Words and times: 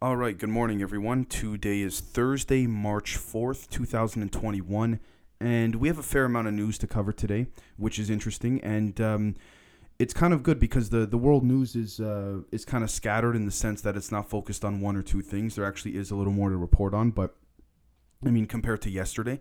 All 0.00 0.16
right, 0.16 0.38
good 0.38 0.48
morning, 0.48 0.80
everyone. 0.80 1.24
Today 1.24 1.80
is 1.80 1.98
Thursday, 1.98 2.68
March 2.68 3.18
4th, 3.18 3.68
2021, 3.68 5.00
and 5.40 5.74
we 5.74 5.88
have 5.88 5.98
a 5.98 6.04
fair 6.04 6.24
amount 6.26 6.46
of 6.46 6.54
news 6.54 6.78
to 6.78 6.86
cover 6.86 7.12
today, 7.12 7.48
which 7.76 7.98
is 7.98 8.08
interesting. 8.08 8.60
And 8.60 9.00
um, 9.00 9.34
it's 9.98 10.14
kind 10.14 10.32
of 10.32 10.44
good 10.44 10.60
because 10.60 10.90
the, 10.90 11.04
the 11.04 11.18
world 11.18 11.42
news 11.42 11.74
is 11.74 11.98
uh, 11.98 12.42
is 12.52 12.64
kind 12.64 12.84
of 12.84 12.92
scattered 12.92 13.34
in 13.34 13.44
the 13.44 13.50
sense 13.50 13.80
that 13.80 13.96
it's 13.96 14.12
not 14.12 14.30
focused 14.30 14.64
on 14.64 14.80
one 14.80 14.94
or 14.94 15.02
two 15.02 15.20
things. 15.20 15.56
There 15.56 15.64
actually 15.64 15.96
is 15.96 16.12
a 16.12 16.14
little 16.14 16.32
more 16.32 16.50
to 16.50 16.56
report 16.56 16.94
on, 16.94 17.10
but 17.10 17.34
I 18.24 18.30
mean, 18.30 18.46
compared 18.46 18.82
to 18.82 18.90
yesterday. 18.90 19.40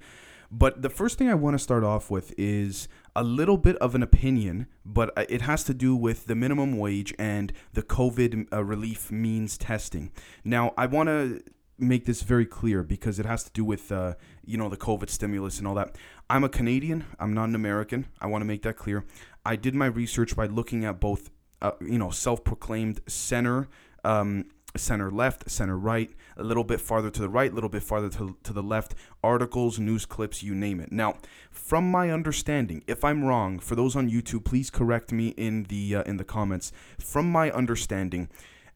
But 0.50 0.82
the 0.82 0.90
first 0.90 1.18
thing 1.18 1.30
I 1.30 1.34
want 1.34 1.56
to 1.56 1.60
start 1.60 1.84
off 1.84 2.10
with 2.10 2.34
is 2.38 2.88
a 3.16 3.24
little 3.24 3.58
bit 3.58 3.76
of 3.78 3.96
an 3.96 4.04
opinion, 4.04 4.68
but 4.86 5.12
uh, 5.18 5.26
it 5.28 5.42
has 5.42 5.64
to 5.66 5.74
do 5.74 5.96
with 5.96 6.28
the 6.28 6.36
minimum 6.36 6.78
wage 6.78 7.14
and 7.20 7.52
the 7.74 7.84
COVID 7.84 8.48
uh, 8.54 8.64
relief 8.64 9.12
means 9.12 9.58
testing. 9.58 10.12
Now, 10.44 10.74
I 10.78 10.86
want 10.86 11.08
to 11.08 11.42
make 11.80 12.06
this 12.06 12.24
very 12.24 12.46
clear 12.46 12.84
because 12.84 13.20
it 13.20 13.26
has 13.26 13.44
to 13.44 13.52
do 13.52 13.64
with 13.64 13.92
uh, 13.92 14.16
you 14.46 14.58
know 14.58 14.70
the 14.70 14.78
COVID 14.78 15.10
stimulus 15.10 15.60
and 15.60 15.68
all 15.68 15.76
that. 15.76 15.96
I'm 16.30 16.44
a 16.44 16.50
Canadian. 16.50 17.06
I'm 17.20 17.34
not 17.34 17.50
an 17.50 17.56
American. 17.56 18.08
I 18.20 18.28
want 18.28 18.42
to 18.42 18.46
make 18.46 18.64
that 18.64 18.78
clear. 18.78 19.06
I 19.46 19.56
did 19.56 19.76
my 19.76 19.86
research 19.86 20.36
by 20.36 20.46
looking 20.46 20.84
at 20.86 21.00
both, 21.00 21.30
uh, 21.62 21.72
you 21.80 21.98
know, 21.98 22.10
self-proclaimed 22.10 23.00
center 23.08 23.70
um, 24.04 24.46
center 24.78 25.12
left, 25.12 25.50
center 25.50 25.78
right, 25.78 26.12
a 26.36 26.44
little 26.44 26.64
bit 26.64 26.80
farther 26.80 27.10
to 27.10 27.22
the 27.22 27.30
right, 27.30 27.52
a 27.52 27.56
little 27.56 27.70
bit 27.70 27.84
farther 27.84 28.10
to, 28.10 28.38
to 28.44 28.54
the 28.54 28.64
left, 28.64 28.96
articles, 29.24 29.80
news 29.80 30.06
clips, 30.06 30.44
you 30.44 30.56
name 30.56 30.80
it. 30.80 30.92
Now, 30.92 31.18
from 31.52 31.90
my 31.90 32.12
understanding, 32.12 32.84
if 32.88 33.04
I'm 33.04 33.24
wrong, 33.24 33.60
for 33.60 33.76
those 33.76 33.96
on 33.96 34.10
YouTube, 34.10 34.46
please 34.46 34.70
correct 34.70 35.12
me 35.12 35.30
in 35.30 35.64
the 35.64 35.96
uh, 35.96 36.04
in 36.04 36.18
the 36.18 36.24
comments. 36.24 36.72
From 37.00 37.32
my 37.32 37.52
understanding, 37.52 38.30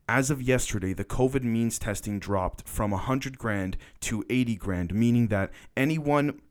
as 0.09 0.29
of 0.29 0.41
yesterday, 0.41 0.93
the 0.93 1.05
COVID 1.05 1.43
means 1.43 1.79
testing 1.79 2.20
dropped 2.20 2.67
from 2.67 2.91
100 2.91 3.37
grand 3.37 3.77
to 4.01 4.25
80 4.29 4.55
grand, 4.55 4.93
meaning 4.93 5.27
that 5.27 5.51
anyone 5.77 6.41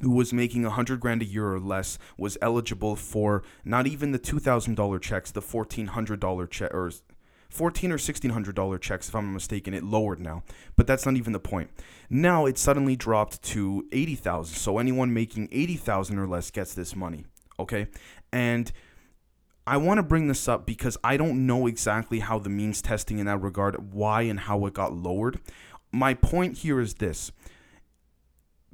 who 0.00 0.10
was 0.10 0.32
making 0.32 0.62
100 0.62 1.00
grand 1.00 1.22
a 1.22 1.24
year 1.24 1.52
or 1.52 1.60
less 1.60 1.98
was 2.18 2.36
eligible 2.42 2.96
for 2.96 3.42
not 3.64 3.86
even 3.86 4.12
the 4.12 4.18
$2,000 4.18 5.00
checks, 5.00 5.30
the 5.30 5.40
$1,400 5.40 6.50
check 6.50 6.72
or 6.74 6.90
fourteen 7.54 7.92
or 7.92 7.98
sixteen 7.98 8.32
hundred 8.32 8.56
dollar 8.56 8.78
checks, 8.78 9.08
if 9.08 9.14
I'm 9.14 9.32
mistaken. 9.32 9.72
It 9.74 9.84
lowered 9.84 10.20
now, 10.20 10.42
but 10.76 10.86
that's 10.86 11.06
not 11.06 11.16
even 11.16 11.32
the 11.32 11.40
point. 11.40 11.70
Now 12.10 12.46
it 12.46 12.58
suddenly 12.58 12.96
dropped 12.96 13.42
to 13.42 13.86
eighty 13.92 14.16
thousand. 14.16 14.56
So 14.56 14.78
anyone 14.78 15.14
making 15.14 15.48
eighty 15.52 15.76
thousand 15.76 16.18
or 16.18 16.26
less 16.26 16.50
gets 16.50 16.74
this 16.74 16.96
money. 16.96 17.24
Okay, 17.58 17.86
and 18.32 18.72
I 19.66 19.76
want 19.76 19.98
to 19.98 20.02
bring 20.02 20.26
this 20.26 20.48
up 20.48 20.66
because 20.66 20.98
I 21.04 21.16
don't 21.16 21.46
know 21.46 21.66
exactly 21.66 22.18
how 22.18 22.38
the 22.38 22.50
means 22.50 22.82
testing 22.82 23.18
in 23.18 23.26
that 23.26 23.38
regard, 23.38 23.92
why 23.94 24.22
and 24.22 24.40
how 24.40 24.66
it 24.66 24.74
got 24.74 24.92
lowered. 24.92 25.38
My 25.92 26.12
point 26.12 26.58
here 26.58 26.80
is 26.80 26.94
this 26.94 27.30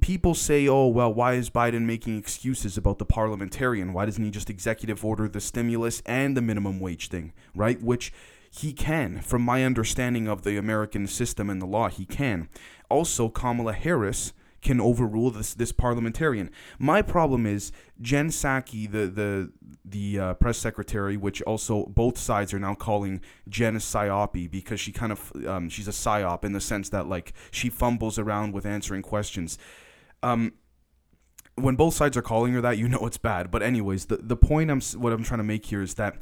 people 0.01 0.35
say, 0.35 0.67
oh, 0.67 0.87
well, 0.87 1.13
why 1.13 1.35
is 1.35 1.51
Biden 1.51 1.83
making 1.83 2.17
excuses 2.17 2.79
about 2.79 2.99
the 2.99 3.05
parliamentarian? 3.05 3.93
Why 3.93 4.07
doesn't 4.07 4.25
he 4.25 4.31
just 4.31 4.49
executive 4.49 5.05
order 5.05 5.29
the 5.29 5.43
stimulus 5.43 6.03
and 6.07 6.35
the 6.35 6.41
minimum 6.41 6.81
wage 6.81 7.09
thing, 7.09 7.35
right? 7.55 7.79
Which 7.83 8.11
he 8.51 8.73
can, 8.73 9.21
from 9.21 9.43
my 9.43 9.65
understanding 9.65 10.27
of 10.27 10.43
the 10.43 10.57
American 10.57 11.07
system 11.07 11.49
and 11.49 11.63
the 11.63 11.67
law, 11.67 11.89
he 11.89 12.05
can. 12.05 12.49
Also, 12.89 13.29
Kamala 13.29 13.73
Harris 13.73 14.33
can 14.61 14.81
overrule 14.81 15.31
this 15.31 15.55
this 15.55 15.73
parliamentarian. 15.73 16.51
My 16.79 17.01
problem 17.01 17.47
is 17.47 17.73
Jen 18.01 18.29
Psaki, 18.29 18.91
the 18.91 19.07
the 19.07 19.53
the 19.85 20.19
uh, 20.19 20.35
press 20.35 20.59
secretary, 20.59 21.17
which 21.17 21.41
also 21.43 21.87
both 21.87 22.19
sides 22.19 22.53
are 22.53 22.59
now 22.59 22.75
calling 22.75 23.21
Jen 23.49 23.77
a 23.77 24.49
because 24.51 24.81
she 24.81 24.93
kind 24.93 25.13
of 25.13 25.33
um, 25.47 25.69
she's 25.69 25.89
a 25.89 25.93
psyop 25.93 26.45
in 26.45 26.53
the 26.53 26.61
sense 26.61 26.89
that 26.91 27.07
like 27.07 27.33
she 27.51 27.71
fumbles 27.71 28.19
around 28.19 28.53
with 28.53 28.67
answering 28.67 29.03
questions. 29.03 29.59
Um, 30.23 30.53
when 31.55 31.77
both 31.77 31.95
sides 31.95 32.17
are 32.17 32.23
calling 32.23 32.53
her 32.53 32.61
that, 32.61 32.79
you 32.79 32.89
know 32.89 33.07
it's 33.07 33.19
bad. 33.19 33.51
But 33.51 33.63
anyways, 33.63 34.07
the 34.07 34.17
the 34.17 34.37
point 34.37 34.71
I'm 34.71 34.81
what 35.01 35.13
I'm 35.13 35.23
trying 35.23 35.39
to 35.39 35.45
make 35.45 35.67
here 35.67 35.83
is 35.83 35.95
that 35.95 36.17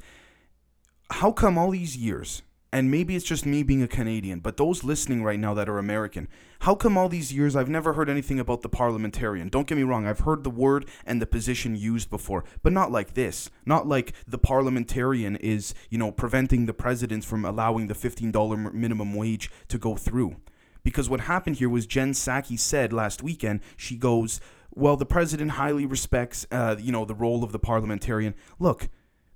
how 1.11 1.33
come 1.33 1.57
all 1.57 1.71
these 1.71 1.97
years, 1.97 2.43
and 2.73 2.91
maybe 2.91 3.17
it's 3.17 3.25
just 3.25 3.47
me 3.47 3.63
being 3.63 3.83
a 3.83 3.89
Canadian, 3.89 4.41
but 4.41 4.59
those 4.59 4.85
listening 4.85 5.25
right 5.25 5.39
now 5.39 5.55
that 5.55 5.69
are 5.69 5.79
American, 5.79 6.29
how 6.61 6.75
come 6.75 6.99
all 6.99 7.09
these 7.09 7.33
years 7.33 7.57
I've 7.57 7.69
never 7.69 7.95
heard 7.95 8.11
anything 8.11 8.39
about 8.39 8.61
the 8.61 8.69
parliamentarian? 8.69 9.49
Don't 9.49 9.67
get 9.67 9.77
me 9.77 9.85
wrong, 9.85 10.07
I've 10.07 10.21
heard 10.21 10.45
the 10.45 10.51
word 10.51 10.87
and 11.07 11.23
the 11.23 11.27
position 11.27 11.77
used 11.77 12.11
before, 12.11 12.45
but 12.63 12.73
not 12.73 12.93
like 12.93 13.15
this. 13.15 13.51
Not 13.65 13.89
like 13.89 14.13
the 14.27 14.39
parliamentarian 14.39 15.37
is, 15.37 15.75
you 15.89 15.97
know, 15.97 16.13
preventing 16.13 16.67
the 16.67 16.75
president 16.75 17.25
from 17.25 17.45
allowing 17.45 17.87
the 17.87 17.95
$15 17.95 18.75
minimum 18.75 19.15
wage 19.15 19.51
to 19.69 19.79
go 19.79 19.97
through. 19.97 20.37
Because 20.85 21.09
what 21.09 21.21
happened 21.21 21.57
here 21.57 21.69
was 21.69 21.87
Jen 21.87 22.13
Psaki 22.13 22.59
said 22.59 22.93
last 22.93 23.23
weekend, 23.23 23.61
she 23.77 23.97
goes, 23.97 24.41
well, 24.75 24.97
the 24.97 25.07
president 25.07 25.53
highly 25.53 25.87
respects, 25.87 26.47
uh, 26.51 26.77
you 26.79 26.93
know, 26.93 27.05
the 27.05 27.15
role 27.15 27.43
of 27.43 27.53
the 27.53 27.59
parliamentarian. 27.59 28.35
Look, 28.59 28.89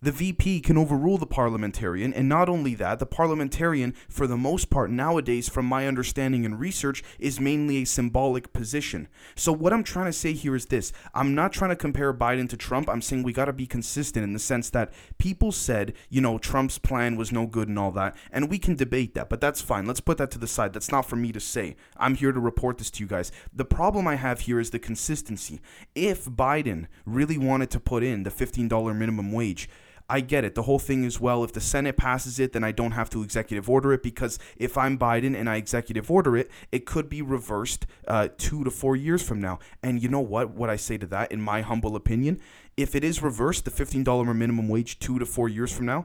the 0.03 0.11
VP 0.11 0.61
can 0.61 0.77
overrule 0.77 1.17
the 1.17 1.27
parliamentarian, 1.27 2.13
and 2.13 2.29
not 2.29 2.49
only 2.49 2.75
that, 2.75 2.99
the 2.99 3.07
parliamentarian, 3.07 3.95
for 4.09 4.27
the 4.27 4.37
most 4.37 4.69
part 4.69 4.91
nowadays, 4.91 5.49
from 5.49 5.65
my 5.65 5.87
understanding 5.87 6.45
and 6.45 6.59
research, 6.59 7.05
is 7.21 7.39
mainly 7.39 7.83
a 7.83 7.87
symbolic 7.87 8.53
position. 8.53 9.07
So, 9.37 9.53
what 9.53 9.73
I'm 9.73 9.85
trying 9.85 10.07
to 10.07 10.12
say 10.12 10.33
here 10.33 10.57
is 10.57 10.67
this 10.67 10.93
I'm 11.15 11.37
not 11.37 11.53
trying 11.53 11.71
to 11.71 11.77
compare 11.77 12.12
Biden 12.12 12.49
to 12.49 12.57
Trump. 12.57 12.89
I'm 12.89 13.01
saying 13.01 13.23
we 13.23 13.33
got 13.33 13.45
to 13.45 13.53
be 13.53 13.67
consistent 13.67 14.25
in 14.25 14.33
the 14.33 14.41
sense 14.41 14.71
that 14.71 14.93
people 15.19 15.53
said, 15.53 15.95
you 16.11 16.21
know, 16.21 16.37
Trump's 16.37 16.79
plan 16.79 17.15
was 17.17 17.31
no 17.31 17.47
good 17.47 17.69
and 17.69 17.79
all 17.79 17.93
that, 17.93 18.17
and 18.33 18.51
we 18.51 18.59
can 18.59 18.75
debate 18.75 19.15
that, 19.15 19.29
but 19.29 19.41
that's 19.41 19.61
fine. 19.61 19.87
Let's 19.87 20.01
put 20.01 20.19
that 20.19 20.33
to 20.33 20.39
the 20.39 20.49
side. 20.49 20.73
That's 20.73 20.91
not 20.91 21.07
for 21.07 21.15
me 21.15 21.31
to 21.31 21.41
say. 21.41 21.77
I'm 21.97 22.17
here 22.17 22.33
to 22.33 22.41
report 22.41 22.79
this 22.79 22.91
to 22.91 23.05
you 23.05 23.07
guys. 23.07 23.31
The 23.55 23.65
problem 23.65 24.09
I 24.09 24.17
have 24.17 24.41
here 24.41 24.59
is 24.59 24.71
the 24.71 24.81
consistency. 24.81 25.61
If 25.95 26.25
Biden 26.25 26.89
really 27.07 27.39
wanted 27.39 27.71
to 27.71 27.79
put 27.79 28.03
in 28.03 28.25
the 28.25 28.31
$15 28.31 28.97
minimum 28.97 29.31
wage, 29.31 29.69
I 30.12 30.21
get 30.21 30.45
it. 30.45 30.55
The 30.55 30.65
whole 30.65 30.78
thing 30.78 31.05
is 31.05 31.19
well, 31.19 31.43
if 31.43 31.55
the 31.55 31.61
Senate 31.62 31.97
passes 31.97 32.39
it, 32.39 32.53
then 32.53 32.62
I 32.62 32.71
don't 32.71 32.93
have 32.93 33.09
to 33.11 33.23
executive 33.23 33.71
order 33.71 33.95
it 33.95 34.03
because 34.03 34.39
if 34.59 34.77
I'm 34.77 34.99
Biden 34.99 35.34
and 35.34 35.49
I 35.49 35.56
executive 35.56 36.11
order 36.11 36.37
it, 36.37 36.50
it 36.71 36.84
could 36.84 37.09
be 37.09 37.23
reversed 37.23 37.87
uh, 38.06 38.28
two 38.37 38.62
to 38.62 38.71
four 38.71 38.95
years 38.95 39.23
from 39.23 39.41
now. 39.41 39.59
And 39.83 40.03
you 40.03 40.11
know 40.11 40.21
what? 40.21 40.50
What 40.50 40.69
I 40.69 40.77
say 40.77 40.99
to 40.99 41.06
that, 41.06 41.33
in 41.33 41.41
my 41.41 41.62
humble 41.62 41.97
opinion, 41.97 42.43
if 42.77 42.95
it 42.95 43.05
is 43.05 43.23
reversed, 43.23 43.65
the 43.65 43.71
$15 43.71 44.37
minimum 44.37 44.69
wage 44.69 44.99
two 44.99 45.19
to 45.19 45.25
four 45.25 45.49
years 45.49 45.73
from 45.73 45.87
now, 45.87 46.05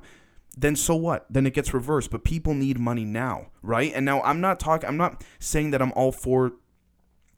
then 0.57 0.77
so 0.77 0.95
what? 0.95 1.25
Then 1.29 1.45
it 1.45 1.53
gets 1.53 1.73
reversed. 1.73 2.09
But 2.09 2.23
people 2.23 2.53
need 2.53 2.79
money 2.79 3.03
now, 3.03 3.47
right? 3.61 3.91
And 3.93 4.05
now 4.05 4.21
I'm 4.21 4.39
not 4.39 4.57
talking. 4.57 4.87
I'm 4.87 4.95
not 4.95 5.21
saying 5.39 5.71
that 5.71 5.81
I'm 5.81 5.91
all 5.97 6.13
for 6.13 6.53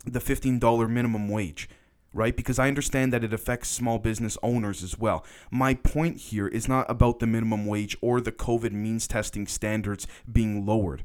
the 0.06 0.19
$15 0.19 0.88
minimum 0.88 1.30
wage 1.30 1.68
right? 2.14 2.36
Because 2.36 2.59
I 2.59 2.68
understand 2.68 3.14
that 3.14 3.24
it 3.24 3.34
affects 3.34 3.70
small 3.70 4.00
business 4.00 4.38
owners 4.42 4.84
as 4.84 4.97
well. 4.97 5.25
My 5.52 5.74
point 5.74 6.18
here 6.18 6.47
is 6.47 6.68
not 6.68 6.90
about 6.90 7.20
the 7.20 7.28
minimum 7.28 7.66
wage 7.66 7.97
or 8.02 8.22
the 8.22 8.31
COVID 8.31 8.72
means 8.72 9.08
testing 9.08 9.47
standards 9.47 10.08
being 10.31 10.66
lowered 10.66 11.03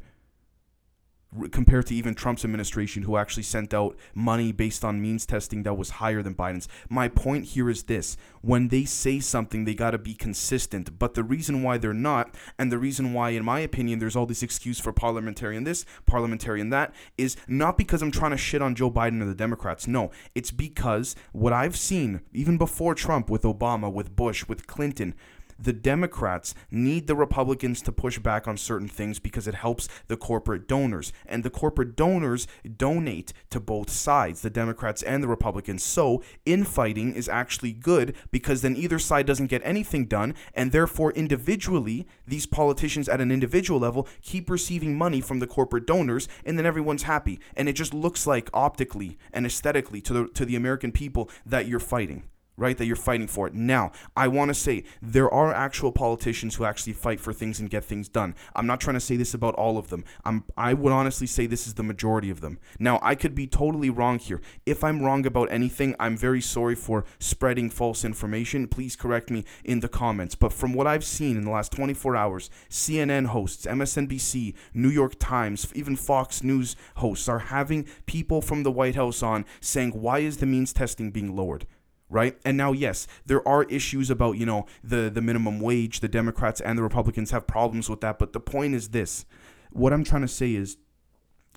compared 1.50 1.86
to 1.86 1.94
even 1.94 2.14
Trump's 2.14 2.44
administration, 2.44 3.02
who 3.04 3.16
actually 3.16 3.42
sent 3.42 3.74
out 3.74 3.96
money 4.14 4.52
based 4.52 4.84
on 4.84 5.02
means 5.02 5.26
testing 5.26 5.62
that 5.62 5.74
was 5.74 5.90
higher 5.90 6.22
than 6.22 6.34
Biden's. 6.34 6.68
My 6.88 7.08
point 7.08 7.46
here 7.46 7.70
is 7.70 7.84
this 7.84 8.16
when 8.40 8.68
they 8.68 8.84
say 8.84 9.20
something, 9.20 9.64
they 9.64 9.74
got 9.74 9.92
to 9.92 9.98
be 9.98 10.14
consistent. 10.14 10.98
But 10.98 11.14
the 11.14 11.24
reason 11.24 11.62
why 11.62 11.78
they're 11.78 11.94
not, 11.94 12.34
and 12.58 12.70
the 12.70 12.78
reason 12.78 13.12
why, 13.12 13.30
in 13.30 13.44
my 13.44 13.60
opinion, 13.60 13.98
there's 13.98 14.16
all 14.16 14.26
this 14.26 14.42
excuse 14.42 14.78
for 14.78 14.92
parliamentarian 14.92 15.64
this, 15.64 15.84
parliamentarian 16.06 16.70
that, 16.70 16.94
is 17.16 17.36
not 17.48 17.78
because 17.78 18.02
I'm 18.02 18.10
trying 18.10 18.32
to 18.32 18.36
shit 18.36 18.62
on 18.62 18.74
Joe 18.74 18.90
Biden 18.90 19.22
or 19.22 19.26
the 19.26 19.34
Democrats. 19.34 19.86
No, 19.86 20.10
it's 20.34 20.50
because 20.50 21.16
what 21.32 21.52
I've 21.52 21.76
seen, 21.76 22.20
even 22.32 22.58
before 22.58 22.94
Trump, 22.94 23.30
with 23.30 23.42
Obama, 23.42 23.92
with 23.92 24.14
Bush, 24.14 24.46
with 24.46 24.66
Clinton, 24.66 25.14
the 25.58 25.72
Democrats 25.72 26.54
need 26.70 27.06
the 27.06 27.16
Republicans 27.16 27.82
to 27.82 27.92
push 27.92 28.18
back 28.18 28.46
on 28.48 28.56
certain 28.56 28.88
things 28.88 29.18
because 29.18 29.46
it 29.46 29.54
helps 29.54 29.88
the 30.08 30.16
corporate 30.16 30.68
donors. 30.68 31.12
And 31.26 31.42
the 31.42 31.50
corporate 31.50 31.96
donors 31.96 32.46
donate 32.76 33.32
to 33.50 33.60
both 33.60 33.90
sides, 33.90 34.42
the 34.42 34.50
Democrats 34.50 35.02
and 35.02 35.22
the 35.22 35.28
Republicans. 35.28 35.82
So 35.82 36.22
infighting 36.44 37.14
is 37.14 37.28
actually 37.28 37.72
good 37.72 38.14
because 38.30 38.62
then 38.62 38.76
either 38.76 38.98
side 38.98 39.26
doesn't 39.26 39.46
get 39.46 39.62
anything 39.64 40.06
done. 40.06 40.34
And 40.54 40.72
therefore, 40.72 41.12
individually, 41.12 42.06
these 42.26 42.46
politicians 42.46 43.08
at 43.08 43.20
an 43.20 43.30
individual 43.30 43.80
level 43.80 44.08
keep 44.22 44.50
receiving 44.50 44.96
money 44.96 45.20
from 45.20 45.38
the 45.38 45.46
corporate 45.46 45.86
donors, 45.86 46.28
and 46.44 46.58
then 46.58 46.66
everyone's 46.66 47.04
happy. 47.04 47.40
And 47.56 47.68
it 47.68 47.74
just 47.74 47.94
looks 47.94 48.26
like 48.26 48.50
optically 48.52 49.18
and 49.32 49.46
aesthetically 49.46 50.00
to 50.02 50.12
the, 50.12 50.28
to 50.28 50.44
the 50.44 50.56
American 50.56 50.92
people 50.92 51.30
that 51.46 51.66
you're 51.66 51.80
fighting 51.80 52.24
right? 52.56 52.76
That 52.76 52.86
you're 52.86 52.96
fighting 52.96 53.26
for. 53.26 53.46
It. 53.46 53.54
Now, 53.54 53.92
I 54.16 54.28
want 54.28 54.48
to 54.48 54.54
say 54.54 54.84
there 55.02 55.30
are 55.30 55.52
actual 55.52 55.92
politicians 55.92 56.54
who 56.54 56.64
actually 56.64 56.92
fight 56.92 57.20
for 57.20 57.32
things 57.32 57.60
and 57.60 57.70
get 57.70 57.84
things 57.84 58.08
done. 58.08 58.34
I'm 58.54 58.66
not 58.66 58.80
trying 58.80 58.94
to 58.94 59.00
say 59.00 59.16
this 59.16 59.34
about 59.34 59.54
all 59.54 59.78
of 59.78 59.88
them. 59.88 60.04
I'm 60.24 60.44
I 60.56 60.74
would 60.74 60.92
honestly 60.92 61.26
say 61.26 61.46
this 61.46 61.66
is 61.66 61.74
the 61.74 61.82
majority 61.82 62.30
of 62.30 62.40
them. 62.40 62.58
Now, 62.78 62.98
I 63.02 63.14
could 63.14 63.34
be 63.34 63.46
totally 63.46 63.90
wrong 63.90 64.18
here. 64.18 64.40
If 64.66 64.84
I'm 64.84 65.02
wrong 65.02 65.26
about 65.26 65.50
anything, 65.50 65.94
I'm 65.98 66.16
very 66.16 66.40
sorry 66.40 66.74
for 66.74 67.04
spreading 67.18 67.70
false 67.70 68.04
information. 68.04 68.68
Please 68.68 68.96
correct 68.96 69.30
me 69.30 69.44
in 69.64 69.80
the 69.80 69.88
comments. 69.88 70.34
But 70.34 70.52
from 70.52 70.72
what 70.74 70.86
I've 70.86 71.04
seen 71.04 71.36
in 71.36 71.44
the 71.44 71.50
last 71.50 71.72
24 71.72 72.16
hours, 72.16 72.50
CNN 72.68 73.26
hosts, 73.26 73.66
MSNBC, 73.66 74.54
New 74.72 74.88
York 74.88 75.14
Times, 75.18 75.66
even 75.74 75.96
Fox 75.96 76.42
News 76.42 76.76
hosts 76.96 77.28
are 77.28 77.38
having 77.38 77.86
people 78.06 78.40
from 78.40 78.62
the 78.62 78.72
White 78.72 78.94
House 78.94 79.22
on 79.22 79.44
saying, 79.60 79.90
"Why 79.92 80.20
is 80.20 80.38
the 80.38 80.46
means 80.46 80.72
testing 80.72 81.10
being 81.10 81.34
lowered?" 81.34 81.66
Right? 82.08 82.38
And 82.44 82.56
now, 82.56 82.72
yes, 82.72 83.06
there 83.26 83.46
are 83.46 83.64
issues 83.64 84.10
about 84.10 84.32
you 84.32 84.46
know 84.46 84.66
the 84.82 85.10
the 85.10 85.20
minimum 85.20 85.60
wage. 85.60 86.00
The 86.00 86.08
Democrats 86.08 86.60
and 86.60 86.78
the 86.78 86.82
Republicans 86.82 87.30
have 87.30 87.46
problems 87.46 87.88
with 87.88 88.00
that, 88.00 88.18
but 88.18 88.32
the 88.32 88.40
point 88.40 88.74
is 88.74 88.88
this: 88.88 89.24
what 89.70 89.92
I'm 89.92 90.04
trying 90.04 90.22
to 90.22 90.28
say 90.28 90.54
is, 90.54 90.76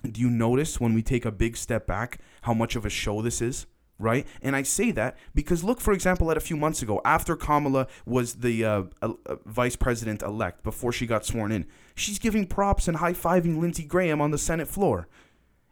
do 0.02 0.20
you 0.20 0.30
notice 0.30 0.80
when 0.80 0.94
we 0.94 1.02
take 1.02 1.24
a 1.24 1.32
big 1.32 1.56
step 1.56 1.86
back 1.86 2.18
how 2.42 2.54
much 2.54 2.76
of 2.76 2.84
a 2.84 2.90
show 2.90 3.22
this 3.22 3.40
is? 3.40 3.66
Right, 4.00 4.28
and 4.42 4.54
I 4.54 4.62
say 4.62 4.92
that 4.92 5.18
because 5.34 5.64
look, 5.64 5.80
for 5.80 5.92
example, 5.92 6.30
at 6.30 6.36
a 6.36 6.40
few 6.40 6.56
months 6.56 6.82
ago, 6.82 7.00
after 7.04 7.34
Kamala 7.34 7.88
was 8.06 8.34
the 8.34 8.64
uh, 8.64 8.82
uh, 9.02 9.14
vice 9.44 9.74
president 9.74 10.22
elect, 10.22 10.62
before 10.62 10.92
she 10.92 11.04
got 11.04 11.26
sworn 11.26 11.50
in, 11.50 11.66
she's 11.96 12.20
giving 12.20 12.46
props 12.46 12.86
and 12.86 12.98
high 12.98 13.12
fiving 13.12 13.58
Lindsey 13.58 13.82
Graham 13.82 14.20
on 14.20 14.30
the 14.30 14.38
Senate 14.38 14.68
floor. 14.68 15.08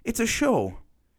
It's 0.02 0.18
a 0.18 0.26
show. 0.26 0.78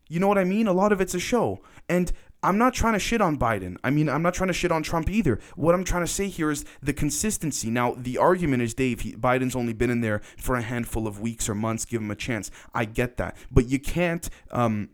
You 0.09 0.19
know 0.19 0.27
what 0.27 0.38
I 0.38 0.44
mean? 0.44 0.68
A 0.68 0.74
lot 0.74 0.92
of 0.92 1.01
it's 1.01 1.13
a 1.13 1.19
show. 1.19 1.62
And 1.89 2.12
I'm 2.44 2.57
not 2.57 2.74
trying 2.74 2.94
to 2.94 3.00
shit 3.00 3.19
on 3.19 3.38
Biden. 3.38 3.78
I 3.84 3.89
mean, 3.89 4.07
I'm 4.07 4.22
not 4.22 4.34
trying 4.34 4.48
to 4.48 4.54
shit 4.54 4.72
on 4.72 4.84
Trump 4.84 5.10
either. 5.10 5.39
What 5.56 5.74
I'm 5.74 5.84
trying 5.84 6.04
to 6.04 6.12
say 6.12 6.28
here 6.28 6.51
is 6.51 6.66
the 6.81 6.94
consistency. 6.94 7.69
Now, 7.69 7.95
the 7.98 8.18
argument 8.18 8.62
is, 8.62 8.74
Dave, 8.74 9.01
he, 9.01 9.13
Biden's 9.13 9.56
only 9.56 9.74
been 9.74 9.89
in 9.89 10.01
there 10.01 10.22
for 10.38 10.56
a 10.56 10.62
handful 10.62 11.07
of 11.07 11.19
weeks 11.19 11.50
or 11.50 11.56
months. 11.56 11.84
Give 11.84 12.01
him 12.01 12.12
a 12.12 12.16
chance. 12.16 12.51
I 12.74 12.86
get 12.86 13.18
that. 13.18 13.36
But 13.51 13.68
you 13.68 13.80
can't, 13.80 14.30
um, 14.51 14.89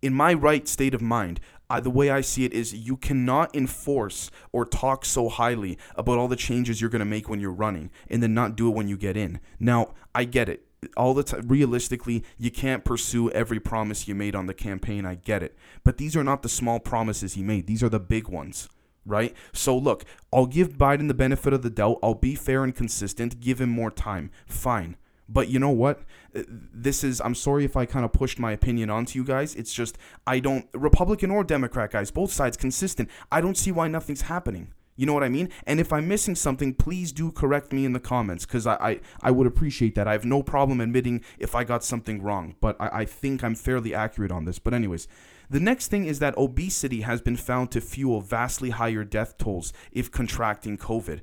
in 0.00 0.14
my 0.14 0.32
right 0.32 0.66
state 0.66 0.94
of 0.94 1.02
mind, 1.02 1.38
the 1.80 1.90
way 1.90 2.10
I 2.10 2.20
see 2.20 2.44
it 2.44 2.52
is 2.52 2.74
you 2.74 2.96
cannot 2.96 3.54
enforce 3.56 4.30
or 4.52 4.66
talk 4.66 5.04
so 5.04 5.28
highly 5.28 5.78
about 5.94 6.18
all 6.18 6.28
the 6.28 6.36
changes 6.36 6.80
you're 6.80 6.90
going 6.90 7.00
to 7.00 7.06
make 7.06 7.28
when 7.28 7.40
you're 7.40 7.50
running 7.50 7.90
and 8.10 8.22
then 8.22 8.34
not 8.34 8.56
do 8.56 8.68
it 8.68 8.74
when 8.74 8.88
you 8.88 8.96
get 8.96 9.16
in. 9.16 9.40
Now, 9.58 9.94
I 10.14 10.24
get 10.24 10.48
it 10.48 10.66
all 10.96 11.14
the 11.14 11.22
time 11.22 11.46
realistically 11.46 12.24
you 12.38 12.50
can't 12.50 12.84
pursue 12.84 13.30
every 13.30 13.60
promise 13.60 14.08
you 14.08 14.14
made 14.14 14.34
on 14.34 14.46
the 14.46 14.54
campaign 14.54 15.06
i 15.06 15.14
get 15.14 15.42
it. 15.42 15.56
But 15.84 15.96
these 15.96 16.16
are 16.16 16.24
not 16.24 16.42
the 16.42 16.48
small 16.48 16.80
promises 16.80 17.34
he 17.34 17.42
made 17.42 17.66
these 17.66 17.82
are 17.82 17.88
the 17.88 18.00
big 18.00 18.28
ones 18.28 18.68
right? 19.04 19.34
So 19.52 19.76
look 19.76 20.04
i'll 20.32 20.46
give 20.46 20.78
biden 20.78 21.08
the 21.08 21.14
benefit 21.14 21.52
of 21.52 21.62
the 21.62 21.70
doubt 21.70 21.98
i'll 22.02 22.14
be 22.14 22.34
fair 22.34 22.64
and 22.64 22.74
consistent 22.74 23.40
give 23.40 23.60
him 23.60 23.70
more 23.70 23.90
time 23.90 24.30
fine. 24.46 24.96
But 25.28 25.48
you 25.48 25.58
know 25.58 25.70
what? 25.70 26.02
Uh, 26.36 26.42
this 26.48 27.04
is 27.04 27.20
i'm 27.20 27.34
sorry 27.34 27.64
if 27.64 27.76
i 27.76 27.86
kind 27.86 28.04
of 28.04 28.12
pushed 28.12 28.38
my 28.38 28.52
opinion 28.52 28.90
onto 28.90 29.18
you 29.18 29.24
guys 29.24 29.54
it's 29.54 29.72
just 29.72 29.98
i 30.26 30.38
don't 30.38 30.66
republican 30.72 31.30
or 31.30 31.44
democrat 31.44 31.90
guys 31.90 32.10
both 32.10 32.32
sides 32.32 32.56
consistent 32.56 33.08
i 33.30 33.40
don't 33.40 33.56
see 33.56 33.70
why 33.70 33.86
nothing's 33.86 34.22
happening 34.22 34.72
you 35.02 35.06
know 35.06 35.14
what 35.14 35.24
I 35.24 35.28
mean? 35.28 35.48
And 35.66 35.80
if 35.80 35.92
I'm 35.92 36.06
missing 36.06 36.36
something, 36.36 36.74
please 36.74 37.10
do 37.10 37.32
correct 37.32 37.72
me 37.72 37.84
in 37.84 37.92
the 37.92 37.98
comments 37.98 38.46
because 38.46 38.68
I, 38.68 38.74
I, 38.74 39.00
I, 39.20 39.32
would 39.32 39.48
appreciate 39.48 39.96
that. 39.96 40.06
I 40.06 40.12
have 40.12 40.24
no 40.24 40.44
problem 40.44 40.80
admitting 40.80 41.24
if 41.40 41.56
I 41.56 41.64
got 41.64 41.82
something 41.82 42.22
wrong, 42.22 42.54
but 42.60 42.76
I, 42.78 43.00
I 43.00 43.04
think 43.04 43.42
I'm 43.42 43.56
fairly 43.56 43.96
accurate 43.96 44.30
on 44.30 44.44
this. 44.44 44.60
But, 44.60 44.74
anyways, 44.74 45.08
the 45.50 45.58
next 45.58 45.88
thing 45.88 46.04
is 46.04 46.20
that 46.20 46.38
obesity 46.38 47.00
has 47.00 47.20
been 47.20 47.36
found 47.36 47.72
to 47.72 47.80
fuel 47.80 48.20
vastly 48.20 48.70
higher 48.70 49.02
death 49.02 49.38
tolls 49.38 49.72
if 49.90 50.08
contracting 50.12 50.78
COVID. 50.78 51.20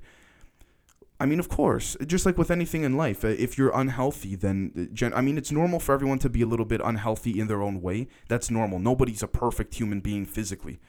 I 1.17 1.25
mean, 1.25 1.39
of 1.39 1.47
course, 1.47 1.95
just 2.05 2.25
like 2.25 2.37
with 2.37 2.51
anything 2.51 2.83
in 2.83 2.97
life, 2.97 3.23
uh, 3.23 3.29
if 3.29 3.57
you're 3.57 3.71
unhealthy, 3.73 4.35
then, 4.35 4.89
uh, 5.01 5.09
I 5.15 5.21
mean, 5.21 5.37
it's 5.37 5.53
normal 5.53 5.79
for 5.79 5.95
everyone 5.95 6.19
to 6.19 6.29
be 6.29 6.41
a 6.41 6.45
little 6.45 6.65
bit 6.65 6.81
unhealthy 6.83 7.39
in 7.39 7.47
their 7.47 7.61
own 7.61 7.81
way. 7.81 8.09
That's 8.27 8.51
normal. 8.51 8.79
Nobody's 8.79 9.23
a 9.23 9.27
perfect 9.27 9.75
human 9.75 10.01
being 10.01 10.25
physically. 10.25 10.81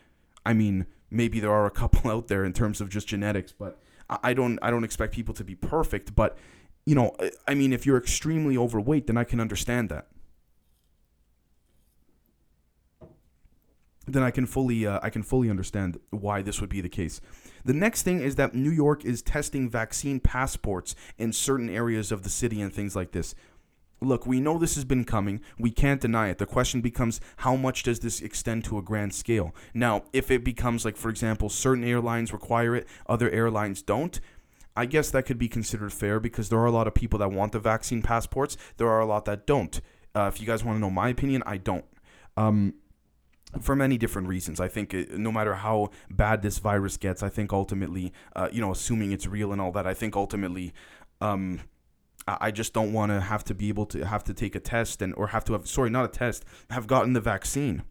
I 0.45 0.55
mean, 0.55 0.87
maybe 1.11 1.41
there 1.41 1.53
are 1.53 1.67
a 1.67 1.71
couple 1.71 2.11
out 2.11 2.29
there 2.29 2.45
in 2.45 2.53
terms 2.53 2.81
of 2.81 2.89
just 2.89 3.09
genetics, 3.09 3.53
but 3.53 3.79
I 4.09 4.35
don't 4.35 4.59
I 4.63 4.71
don't 4.71 4.85
expect 4.85 5.15
people 5.15 5.35
to 5.35 5.45
be 5.45 5.55
perfect. 5.55 6.15
But 6.15 6.37
you 6.87 6.95
know, 6.95 7.17
I 7.47 7.55
mean, 7.55 7.73
if 7.73 7.87
you're 7.87 7.99
extremely 7.99 8.57
overweight, 8.57 9.07
then 9.07 9.17
I 9.17 9.25
can 9.25 9.41
understand 9.41 9.89
that. 9.91 10.09
Then 14.07 14.23
I 14.25 14.33
can 14.33 14.47
fully 14.47 14.87
uh, 14.87 14.99
I 15.03 15.11
can 15.11 15.23
fully 15.23 15.49
understand 15.51 16.01
why 16.11 16.43
this 16.43 16.61
would 16.61 16.71
be 16.71 16.81
the 16.81 16.89
case. 16.89 17.21
The 17.65 17.75
next 17.75 18.03
thing 18.03 18.21
is 18.21 18.37
that 18.37 18.55
New 18.55 18.71
York 18.71 19.05
is 19.05 19.23
testing 19.23 19.69
vaccine 19.69 20.19
passports 20.19 20.97
in 21.19 21.33
certain 21.33 21.69
areas 21.69 22.11
of 22.11 22.23
the 22.23 22.31
city 22.31 22.61
and 22.61 22.73
things 22.73 22.97
like 22.97 23.13
this. 23.13 23.35
Look, 24.01 24.27
we 24.27 24.41
know 24.41 24.59
this 24.59 24.77
has 24.77 24.85
been 24.85 25.05
coming. 25.05 25.41
We 25.59 25.71
can't 25.71 26.01
deny 26.01 26.29
it. 26.29 26.39
The 26.39 26.47
question 26.47 26.81
becomes 26.81 27.21
how 27.39 27.57
much 27.57 27.83
does 27.83 28.01
this 28.01 28.21
extend 28.21 28.65
to 28.65 28.79
a 28.79 28.83
grand 28.83 29.15
scale? 29.15 29.55
Now, 29.75 30.05
if 30.13 30.31
it 30.31 30.43
becomes 30.43 30.85
like, 30.85 30.97
for 30.97 31.11
example, 31.11 31.51
certain 31.51 31.85
airlines 31.85 32.33
require 32.33 32.75
it, 32.75 32.89
other 33.07 33.31
airlines 33.31 33.83
don't, 33.83 34.19
I 34.77 34.87
guess 34.87 35.11
that 35.11 35.27
could 35.27 35.39
be 35.39 35.49
considered 35.49 35.93
fair 35.93 36.21
because 36.21 36.49
there 36.49 36.59
are 36.59 36.67
a 36.67 36.71
lot 36.71 36.87
of 36.87 36.95
people 36.95 37.19
that 37.19 37.31
want 37.31 37.53
the 37.53 37.59
vaccine 37.59 38.01
passports. 38.03 38.57
There 38.79 38.89
are 38.89 39.01
a 39.01 39.07
lot 39.07 39.27
that 39.27 39.47
don't. 39.47 39.81
Uh, 40.15 40.31
if 40.33 40.41
you 40.41 40.47
guys 40.47 40.65
want 40.65 40.77
to 40.77 40.81
know 40.81 40.91
my 40.91 41.09
opinion, 41.11 41.43
I 41.45 41.59
don't. 41.59 41.85
Um, 42.37 42.75
for 43.61 43.75
many 43.75 43.99
different 43.99 44.29
reasons. 44.29 44.61
I 44.61 44.69
think 44.69 44.95
it, 44.95 45.19
no 45.19 45.33
matter 45.33 45.55
how 45.55 45.91
bad 46.09 46.43
this 46.43 46.59
virus 46.59 46.97
gets, 46.97 47.23
I 47.23 47.29
think 47.29 47.53
ultimately, 47.53 48.13
uh, 48.37 48.49
you 48.53 48.61
know, 48.61 48.71
assuming 48.71 49.13
it's 49.13 49.27
real 49.27 49.53
and 49.53 49.61
all 49.61 49.73
that, 49.73 49.87
I 49.87 49.95
think 49.95 50.17
ultimately, 50.17 50.73
um, 51.21 51.61
I 52.27 52.51
just 52.51 52.73
don't 52.73 52.93
want 52.93 53.11
to 53.11 53.21
have 53.21 53.45
to 53.45 53.55
be 53.55 53.69
able 53.69 53.87
to 53.87 54.07
have 54.07 54.25
to 54.25 54.35
take 54.35 54.55
a 54.55 54.61
test 54.61 55.03
and 55.03 55.15
or 55.15 55.29
have 55.29 55.45
to 55.47 55.55
have 55.55 55.67
sorry 55.67 55.91
not 55.91 56.05
a 56.05 56.09
test 56.09 56.45
have 56.71 56.87
gotten 56.87 57.13
the 57.13 57.21
vaccine 57.21 57.83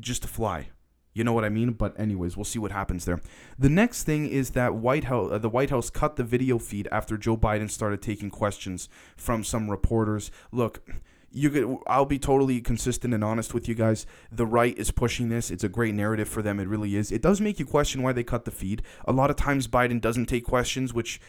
just 0.00 0.22
to 0.22 0.28
fly. 0.28 0.68
You 1.12 1.22
know 1.22 1.32
what 1.32 1.44
I 1.44 1.48
mean? 1.48 1.72
But 1.72 1.98
anyways, 1.98 2.36
we'll 2.36 2.44
see 2.44 2.58
what 2.58 2.72
happens 2.72 3.04
there. 3.04 3.20
The 3.56 3.68
next 3.68 4.02
thing 4.02 4.26
is 4.28 4.50
that 4.50 4.74
White 4.74 5.04
House, 5.04 5.30
uh, 5.30 5.38
the 5.38 5.48
White 5.48 5.70
House 5.70 5.88
cut 5.88 6.16
the 6.16 6.24
video 6.24 6.58
feed 6.58 6.88
after 6.90 7.16
Joe 7.16 7.36
Biden 7.36 7.70
started 7.70 8.02
taking 8.02 8.30
questions 8.30 8.88
from 9.16 9.44
some 9.44 9.70
reporters. 9.70 10.32
Look, 10.50 10.82
you 11.30 11.50
could, 11.50 11.78
I'll 11.86 12.04
be 12.04 12.18
totally 12.18 12.60
consistent 12.60 13.14
and 13.14 13.22
honest 13.22 13.54
with 13.54 13.68
you 13.68 13.76
guys. 13.76 14.06
The 14.32 14.46
right 14.46 14.76
is 14.76 14.90
pushing 14.90 15.28
this. 15.28 15.50
It's 15.50 15.64
a 15.64 15.68
great 15.68 15.94
narrative 15.94 16.28
for 16.28 16.42
them. 16.42 16.58
It 16.58 16.68
really 16.68 16.96
is. 16.96 17.12
It 17.12 17.22
does 17.22 17.40
make 17.40 17.60
you 17.60 17.66
question 17.66 18.02
why 18.02 18.12
they 18.12 18.24
cut 18.24 18.44
the 18.44 18.50
feed. 18.50 18.82
A 19.04 19.12
lot 19.12 19.30
of 19.30 19.36
times 19.36 19.68
Biden 19.68 20.00
doesn't 20.00 20.26
take 20.26 20.44
questions, 20.44 20.92
which 20.92 21.20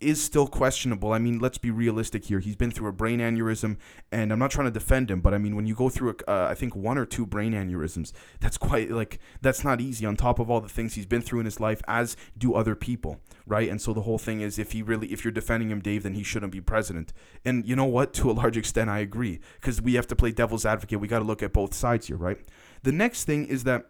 is 0.00 0.22
still 0.22 0.46
questionable. 0.46 1.12
I 1.12 1.18
mean, 1.18 1.38
let's 1.38 1.58
be 1.58 1.70
realistic 1.70 2.26
here. 2.26 2.38
He's 2.38 2.56
been 2.56 2.70
through 2.70 2.88
a 2.88 2.92
brain 2.92 3.18
aneurysm, 3.18 3.78
and 4.12 4.32
I'm 4.32 4.38
not 4.38 4.50
trying 4.50 4.66
to 4.66 4.70
defend 4.70 5.10
him, 5.10 5.20
but 5.20 5.34
I 5.34 5.38
mean, 5.38 5.56
when 5.56 5.66
you 5.66 5.74
go 5.74 5.88
through, 5.88 6.16
a, 6.26 6.30
uh, 6.30 6.48
I 6.50 6.54
think 6.54 6.76
one 6.76 6.98
or 6.98 7.04
two 7.04 7.26
brain 7.26 7.52
aneurysms, 7.52 8.12
that's 8.40 8.56
quite 8.56 8.90
like 8.90 9.18
that's 9.40 9.64
not 9.64 9.80
easy. 9.80 10.06
On 10.06 10.16
top 10.16 10.38
of 10.38 10.50
all 10.50 10.60
the 10.60 10.68
things 10.68 10.94
he's 10.94 11.06
been 11.06 11.22
through 11.22 11.40
in 11.40 11.46
his 11.46 11.58
life, 11.58 11.82
as 11.88 12.16
do 12.36 12.54
other 12.54 12.74
people, 12.74 13.20
right? 13.46 13.68
And 13.68 13.80
so 13.80 13.92
the 13.92 14.02
whole 14.02 14.18
thing 14.18 14.40
is, 14.40 14.58
if 14.58 14.72
he 14.72 14.82
really, 14.82 15.08
if 15.08 15.24
you're 15.24 15.32
defending 15.32 15.70
him, 15.70 15.80
Dave, 15.80 16.04
then 16.04 16.14
he 16.14 16.22
shouldn't 16.22 16.52
be 16.52 16.60
president. 16.60 17.12
And 17.44 17.66
you 17.66 17.74
know 17.74 17.84
what? 17.84 18.12
To 18.14 18.30
a 18.30 18.32
large 18.32 18.56
extent, 18.56 18.90
I 18.90 19.00
agree, 19.00 19.40
because 19.60 19.82
we 19.82 19.94
have 19.94 20.06
to 20.08 20.16
play 20.16 20.30
devil's 20.30 20.64
advocate. 20.64 21.00
We 21.00 21.08
got 21.08 21.20
to 21.20 21.24
look 21.24 21.42
at 21.42 21.52
both 21.52 21.74
sides 21.74 22.06
here, 22.06 22.16
right? 22.16 22.38
The 22.82 22.92
next 22.92 23.24
thing 23.24 23.46
is 23.46 23.64
that 23.64 23.86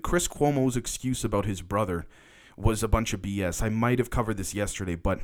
Chris 0.00 0.28
Cuomo's 0.28 0.76
excuse 0.76 1.24
about 1.24 1.44
his 1.44 1.60
brother 1.60 2.06
was 2.62 2.82
a 2.82 2.88
bunch 2.88 3.12
of 3.12 3.22
BS. 3.22 3.62
I 3.62 3.68
might 3.68 3.98
have 3.98 4.10
covered 4.10 4.36
this 4.36 4.54
yesterday, 4.54 4.94
but 4.94 5.20